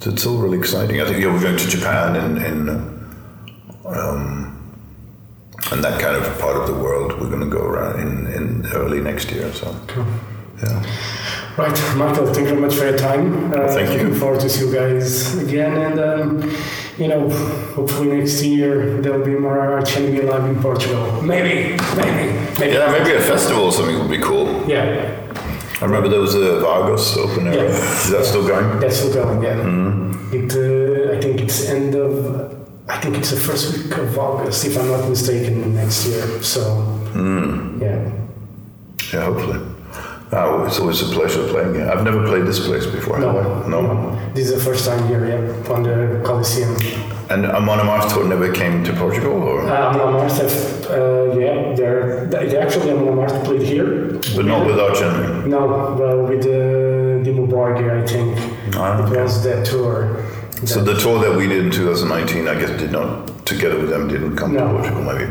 So 0.01 0.11
it's 0.11 0.27
all 0.27 0.39
really 0.39 0.59
exciting. 0.59 1.01
I 1.01 1.05
think 1.05 1.23
yeah, 1.23 1.33
we're 1.33 1.41
going 1.41 1.57
to 1.57 1.69
Japan 1.69 2.17
in, 2.17 2.45
in 2.45 2.69
um, 3.87 4.75
and 5.71 5.85
that 5.85 6.01
kind 6.01 6.17
of 6.17 6.39
part 6.41 6.57
of 6.57 6.67
the 6.67 6.75
world. 6.75 7.21
We're 7.21 7.31
going 7.31 7.49
to 7.49 7.57
go 7.57 7.65
around 7.65 8.01
in, 8.01 8.27
in 8.35 8.67
early 8.73 9.01
next 9.01 9.31
year. 9.31 9.53
So, 9.53 9.71
yeah. 10.61 10.83
Right, 11.57 11.95
Michael, 11.97 12.27
thank 12.35 12.49
you 12.49 12.57
very 12.57 12.61
much 12.61 12.75
for 12.75 12.89
your 12.89 12.99
time. 12.99 13.55
Uh, 13.55 13.69
Thank 13.69 13.91
you. 13.91 13.99
Looking 13.99 14.19
forward 14.19 14.41
to 14.41 14.51
see 14.51 14.67
you 14.67 14.75
guys 14.75 15.39
again. 15.39 15.77
And, 15.77 16.01
um, 16.01 16.57
you 16.99 17.09
know, 17.09 17.29
hopefully 17.75 18.09
next 18.19 18.43
year 18.43 19.01
there'll 19.01 19.25
be 19.25 19.33
more 19.33 19.59
Enemy 19.97 20.23
live 20.23 20.45
in 20.45 20.61
Portugal. 20.63 21.23
Maybe, 21.23 21.77
maybe, 21.97 22.33
maybe. 22.59 22.73
Yeah, 22.73 22.91
maybe 22.93 23.13
a 23.17 23.21
festival 23.21 23.65
or 23.65 23.73
something 23.73 23.99
would 23.99 24.11
be 24.11 24.19
cool. 24.19 24.47
Yeah, 24.69 25.21
I 25.81 25.85
remember 25.87 26.09
there 26.09 26.21
was 26.21 26.35
a 26.35 26.61
Vagos 26.61 27.17
open 27.17 27.49
air. 27.49 27.55
Yeah. 27.55 27.65
Is 27.65 28.11
that 28.11 28.25
still 28.25 28.47
going? 28.47 28.81
that's 28.81 28.97
still 28.99 29.13
going, 29.13 29.43
yeah. 29.43 29.55
Mm-hmm. 29.57 30.35
It, 30.35 30.53
uh, 30.55 31.17
I 31.17 31.21
think 31.21 31.41
it's 31.41 31.69
end 31.69 31.95
of, 31.95 32.13
I 32.89 32.99
think 33.01 33.17
it's 33.19 33.31
the 33.31 33.37
first 33.37 33.77
week 33.77 33.97
of 33.99 34.17
August, 34.19 34.65
if 34.65 34.77
I'm 34.79 34.89
not 34.89 35.09
mistaken, 35.09 35.75
next 35.75 36.07
year. 36.07 36.43
So, 36.43 36.61
Mm. 37.15 37.81
yeah. 37.81 38.11
Yeah, 39.13 39.25
hopefully. 39.27 39.61
Oh, 40.37 40.65
it's 40.67 40.79
always 40.81 41.01
a 41.03 41.07
pleasure 41.15 41.47
playing 41.49 41.75
here. 41.75 41.89
I've 41.89 42.03
never 42.05 42.27
played 42.27 42.45
this 42.47 42.67
place 42.67 42.87
before. 42.87 43.19
have 43.19 43.37
I? 43.37 43.69
no. 43.69 43.83
This 44.35 44.51
is 44.51 44.55
the 44.59 44.65
first 44.65 44.85
time 44.85 45.07
here, 45.07 45.25
yeah, 45.27 45.73
on 45.75 45.83
the 45.85 46.21
Coliseum. 46.25 46.75
And 47.31 47.47
Amon 47.47 47.79
Amarth 47.79 48.29
never 48.29 48.53
came 48.53 48.83
to 48.85 48.93
Portugal, 48.95 49.33
or 49.43 49.63
Uh, 49.63 49.91
Amon 49.91 50.15
Amarth 50.15 50.39
uh, 50.91 51.39
yeah, 51.39 51.75
they're, 51.77 52.27
they 52.27 52.57
actually 52.59 52.91
Amon 52.91 53.15
Amarth 53.15 53.45
played 53.45 53.63
here. 53.63 54.19
but 54.37 54.45
not 54.45 54.67
with 54.67 54.79
Argent. 54.81 55.47
No, 55.47 55.61
well, 55.99 56.23
with 56.27 56.43
the 56.43 57.23
Dimmu 57.25 57.47
Borgir, 57.49 58.03
I 58.03 58.07
think. 58.07 58.37
Ah, 58.77 58.99
it 58.99 59.05
okay. 59.11 59.23
was 59.23 59.43
that 59.45 59.65
tour. 59.65 60.25
So 60.65 60.83
the 60.83 60.95
tour 60.99 61.19
that 61.21 61.37
we 61.37 61.47
did 61.47 61.65
in 61.67 61.71
2019, 61.71 62.49
I 62.49 62.55
guess, 62.61 62.71
did 62.81 62.91
not 62.91 63.47
together 63.47 63.79
with 63.79 63.91
them 63.91 64.09
didn't 64.09 64.37
come 64.37 64.53
No. 64.55 64.67
to 64.67 64.73
Portugal. 64.73 65.03
Maybe. 65.03 65.25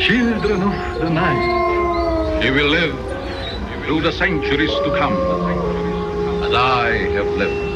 Children 0.07 0.63
of 0.63 0.75
the 1.01 1.09
night, 1.09 2.45
you 2.45 2.53
will 2.53 2.69
live 2.69 2.95
through 3.87 4.03
the 4.03 4.13
centuries 4.13 4.71
to 4.71 4.91
come, 4.99 5.17
I 6.57 6.91
have 7.15 7.29
lived. 7.37 7.75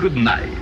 Good 0.00 0.16
night. 0.16 0.55